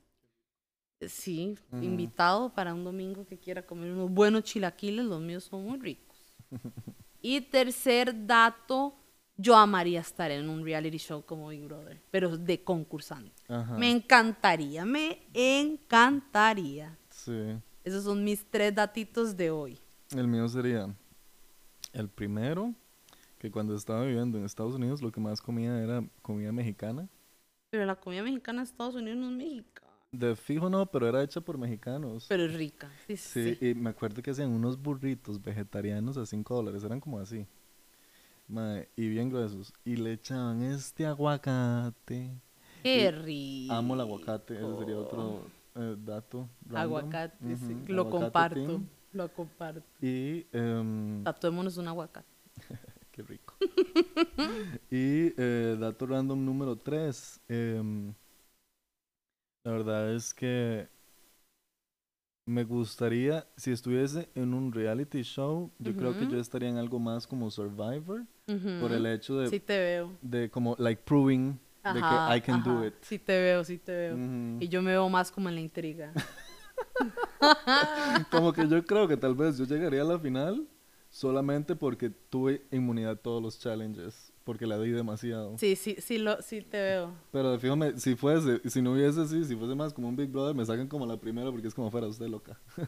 Eh, 0.99 1.09
Sí, 1.09 1.57
invitado 1.73 2.53
para 2.53 2.73
un 2.73 2.83
domingo 2.83 3.25
que 3.25 3.37
quiera 3.37 3.61
comer 3.61 3.91
unos 3.91 4.09
buenos 4.09 4.43
chilaquiles, 4.43 5.05
los 5.05 5.21
míos 5.21 5.43
son 5.43 5.63
muy 5.63 5.77
ricos. 5.79 6.17
y 7.21 7.41
tercer 7.41 8.25
dato, 8.25 8.95
yo 9.35 9.55
amaría 9.55 9.99
estar 9.99 10.31
en 10.31 10.49
un 10.49 10.63
reality 10.63 10.97
show 10.97 11.23
como 11.23 11.49
Big 11.49 11.63
Brother, 11.63 12.01
pero 12.09 12.35
de 12.37 12.63
concursante. 12.63 13.43
Me 13.77 13.91
encantaría, 13.91 14.85
me 14.85 15.21
encantaría. 15.33 16.97
Sí. 17.09 17.55
Esos 17.83 18.03
son 18.03 18.23
mis 18.23 18.43
tres 18.49 18.73
datitos 18.73 19.37
de 19.37 19.51
hoy. 19.51 19.79
El 20.15 20.27
mío 20.27 20.47
sería 20.49 20.93
el 21.93 22.09
primero, 22.09 22.73
que 23.37 23.51
cuando 23.51 23.75
estaba 23.75 24.03
viviendo 24.03 24.37
en 24.37 24.45
Estados 24.45 24.75
Unidos 24.75 25.01
lo 25.01 25.11
que 25.11 25.19
más 25.19 25.41
comía 25.41 25.81
era 25.81 26.03
comida 26.21 26.51
mexicana. 26.51 27.07
Pero 27.69 27.85
la 27.85 27.95
comida 27.95 28.23
mexicana 28.23 28.61
de 28.61 28.65
Estados 28.65 28.95
Unidos 28.95 29.17
no 29.17 29.27
es 29.29 29.35
mexicana. 29.37 29.87
De 30.11 30.35
fijo 30.35 30.69
no, 30.69 30.85
pero 30.85 31.07
era 31.07 31.21
hecha 31.21 31.41
por 31.41 31.57
mexicanos. 31.57 32.25
Pero 32.29 32.45
es 32.45 32.53
rica. 32.53 32.89
Sí, 33.05 33.17
sí. 33.17 33.57
Sí, 33.57 33.67
y 33.69 33.73
me 33.75 33.89
acuerdo 33.89 34.21
que 34.21 34.31
hacían 34.31 34.51
unos 34.51 34.81
burritos 34.81 35.41
vegetarianos 35.41 36.17
a 36.17 36.25
5 36.25 36.55
dólares, 36.55 36.83
eran 36.83 36.99
como 36.99 37.19
así. 37.19 37.45
Mae, 38.47 38.87
y 38.95 39.09
bien 39.09 39.29
gruesos. 39.29 39.73
Y 39.83 39.97
le 39.97 40.13
echaban 40.13 40.63
este 40.63 41.05
aguacate. 41.05 42.31
Qué 42.81 43.11
rico. 43.11 43.73
Amo 43.73 43.95
el 43.95 44.01
aguacate, 44.01 44.55
ese 44.55 44.77
sería 44.77 44.97
otro 44.97 45.41
eh, 45.75 45.95
dato. 45.99 46.47
random. 46.61 46.79
Aguacate, 46.79 47.57
sí. 47.57 47.73
Ujú, 47.73 47.93
Lo 47.93 48.01
aguacate 48.03 48.19
comparto. 48.23 48.55
team. 48.55 48.87
Lo 49.11 49.33
comparto. 49.33 49.83
Y, 50.01 50.45
em, 50.53 51.23
Tatuémonos 51.23 51.77
un 51.77 51.87
aguacate. 51.89 52.36
Qué 53.17 53.23
rico. 53.23 53.55
y 54.91 55.33
eh, 55.37 55.75
dato 55.79 56.05
random 56.05 56.45
número 56.45 56.75
3. 56.75 57.41
la 57.49 58.13
verdad 59.71 60.13
es 60.13 60.33
que 60.33 60.87
me 62.45 62.63
gustaría, 62.63 63.45
si 63.57 63.71
estuviese 63.71 64.29
en 64.35 64.53
un 64.53 64.71
reality 64.71 65.23
show, 65.23 65.71
yo 65.79 65.97
creo 65.97 66.17
que 66.17 66.27
yo 66.27 66.39
estaría 66.39 66.69
en 66.69 66.77
algo 66.77 66.99
más 66.99 67.27
como 67.27 67.49
Survivor, 67.49 68.23
por 68.45 68.55
Ujú. 68.55 68.93
el 68.93 69.05
hecho 69.07 69.37
de, 69.39 69.49
Sí 69.49 69.59
te 69.59 69.77
veo. 69.77 70.11
de 70.21 70.49
como, 70.49 70.75
like, 70.77 71.01
proving 71.03 71.59
de 71.83 71.99
Ajá, 71.99 72.27
que 72.29 72.37
I 72.37 72.41
can 72.41 72.63
do 72.63 72.71
ajá. 72.71 72.87
it. 72.87 72.93
Sí 73.01 73.19
te 73.19 73.41
veo, 73.41 73.63
sí 73.63 73.77
te 73.79 73.91
veo. 73.91 74.15
Ujú. 74.15 74.63
Y 74.63 74.69
yo 74.69 74.81
me 74.81 74.91
veo 74.91 75.09
más 75.09 75.31
como 75.31 75.49
en 75.49 75.55
la 75.55 75.61
intriga. 75.61 76.13
Como 78.31 78.53
que 78.53 78.67
yo 78.67 78.83
creo 78.85 79.07
que 79.07 79.17
tal 79.17 79.35
vez 79.35 79.57
yo 79.57 79.65
llegaría 79.65 80.01
a 80.01 80.05
la 80.05 80.19
final 80.19 80.67
solamente 81.17 81.75
porque 81.75 82.09
tuve 82.11 82.61
inmunidad 82.71 83.11
a 83.13 83.15
todos 83.15 83.41
los 83.41 83.57
challenges, 83.59 84.31
porque 84.43 84.67
la 84.67 84.77
di 84.79 84.91
demasiado. 84.91 85.57
Sí, 85.57 85.75
sí, 85.75 85.95
sí, 85.99 86.19
lo, 86.19 86.39
sí 86.43 86.61
te 86.61 86.79
veo. 86.79 87.11
Pero 87.31 87.51
de 87.51 87.57
fijo, 87.59 87.75
me- 87.75 87.99
si 87.99 88.15
fuese, 88.15 88.61
si 88.69 88.81
no 88.83 88.93
hubiese 88.93 89.21
así, 89.21 89.43
si 89.43 89.55
fuese 89.55 89.73
más 89.73 89.93
como 89.93 90.09
un 90.09 90.15
Big 90.15 90.29
Brother, 90.29 90.53
me 90.55 90.63
sacan 90.65 90.87
como 90.87 91.05
la 91.07 91.17
primera 91.17 91.49
porque 91.51 91.67
es 91.67 91.73
como 91.73 91.89
fuera 91.89 92.05
usted 92.07 92.27
loca. 92.27 92.59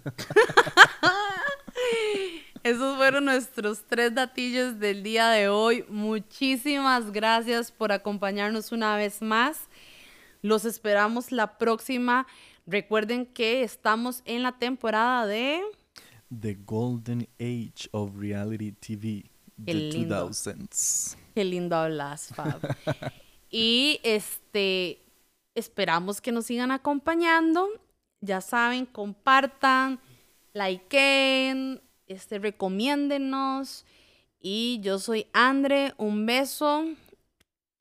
Esos 2.64 2.98
fueron 2.98 3.26
nuestros 3.26 3.84
tres 3.88 4.14
datillos 4.14 4.80
del 4.80 5.02
día 5.02 5.30
de 5.30 5.48
hoy. 5.48 5.86
Muchísimas 5.88 7.12
gracias 7.12 7.72
por 7.72 7.92
acompañarnos 7.92 8.72
una 8.72 8.96
vez 8.98 9.22
más. 9.22 9.68
Los 10.42 10.66
esperamos 10.66 11.32
la 11.32 11.58
próxima. 11.58 12.28
Recuerden 12.68 13.26
que 13.26 13.64
estamos 13.64 14.22
en 14.26 14.44
la 14.44 14.58
temporada 14.60 15.26
de... 15.26 15.62
The 16.30 16.56
Golden 16.66 17.28
Age 17.40 17.90
of 17.92 18.16
Reality 18.18 18.72
TV, 18.74 19.24
Qué 19.66 19.66
the 19.66 19.74
lindo. 19.74 20.30
2000s. 20.30 21.18
Qué 21.36 21.44
lindo 21.44 21.76
hablas, 21.76 22.28
Fab. 22.34 22.60
y 23.50 24.00
este, 24.04 25.02
esperamos 25.56 26.22
que 26.22 26.32
nos 26.32 26.46
sigan 26.46 26.72
acompañando. 26.72 27.68
Ya 28.22 28.42
saben, 28.42 28.86
compartan, 28.86 30.00
likeen, 30.54 31.82
este, 32.08 32.40
recomiéndenos. 32.40 33.86
Y 34.42 34.80
yo 34.82 35.00
soy 35.00 35.28
Andre, 35.34 35.94
un 35.98 36.26
beso 36.26 36.86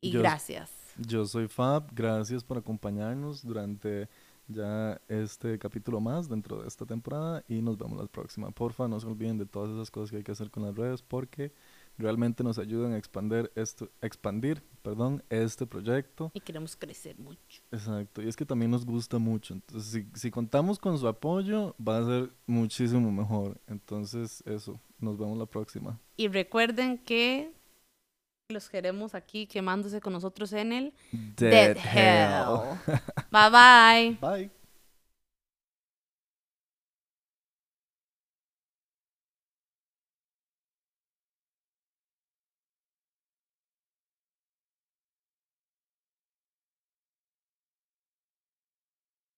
y 0.01 0.11
Yo- 0.13 0.21
gracias. 0.21 0.71
Yo 0.97 1.25
soy 1.27 1.47
Fab, 1.47 1.95
gracias 1.95 2.43
por 2.43 2.59
acompañarnos 2.59 3.45
durante 3.47 4.09
ya 4.49 5.01
este 5.09 5.59
capítulo 5.59 6.01
más 6.01 6.29
dentro 6.29 6.61
de 6.61 6.69
esta 6.69 6.87
temporada 6.87 7.45
y 7.49 7.63
nos 7.63 7.79
vemos 7.79 7.99
la 7.99 8.07
próxima. 8.07 8.51
Porfa, 8.51 8.89
no 8.89 8.99
se 8.99 9.07
olviden 9.07 9.39
de 9.39 9.47
todas 9.47 9.71
esas 9.71 9.91
cosas 9.91 10.11
que 10.11 10.17
hay 10.19 10.23
que 10.23 10.33
hacer 10.33 10.51
con 10.51 10.65
las 10.65 10.75
redes 10.75 11.03
porque 11.03 11.53
realmente 11.99 12.43
nos 12.43 12.59
ayudan 12.59 12.93
a 12.93 12.99
expandir 12.99 13.51
esto, 13.55 13.91
expandir, 14.01 14.63
perdón, 14.83 15.23
este 15.29 15.67
proyecto. 15.67 16.31
Y 16.35 16.41
queremos 16.41 16.77
crecer 16.77 17.19
mucho. 17.19 17.63
Exacto, 17.71 18.23
y 18.23 18.29
es 18.29 18.37
que 18.37 18.47
también 18.47 18.71
nos 18.71 18.87
gusta 18.87 19.19
mucho. 19.19 19.55
Entonces, 19.55 19.91
si, 19.91 20.19
si 20.19 20.31
contamos 20.31 20.79
con 20.79 20.99
su 20.99 21.07
apoyo, 21.07 21.75
va 21.77 21.99
a 21.99 22.05
ser 22.05 22.33
muchísimo 22.47 23.13
mejor. 23.13 23.61
Entonces, 23.67 24.43
eso, 24.47 24.81
nos 24.99 25.19
vemos 25.19 25.39
la 25.39 25.47
próxima. 25.47 26.01
Y 26.17 26.29
recuerden 26.29 26.99
que 26.99 27.53
los 28.51 28.71
queremos 28.71 29.15
aquí 29.15 29.47
quemándose 29.47 30.01
con 30.01 30.15
nosotros 30.15 30.55
en 30.55 30.73
el 30.73 30.95
Dead 31.13 31.77
Dead 31.77 31.77
Hell. 31.77 32.79
Bye 33.31 33.51
bye. 33.51 34.19
Bye. 34.23 34.51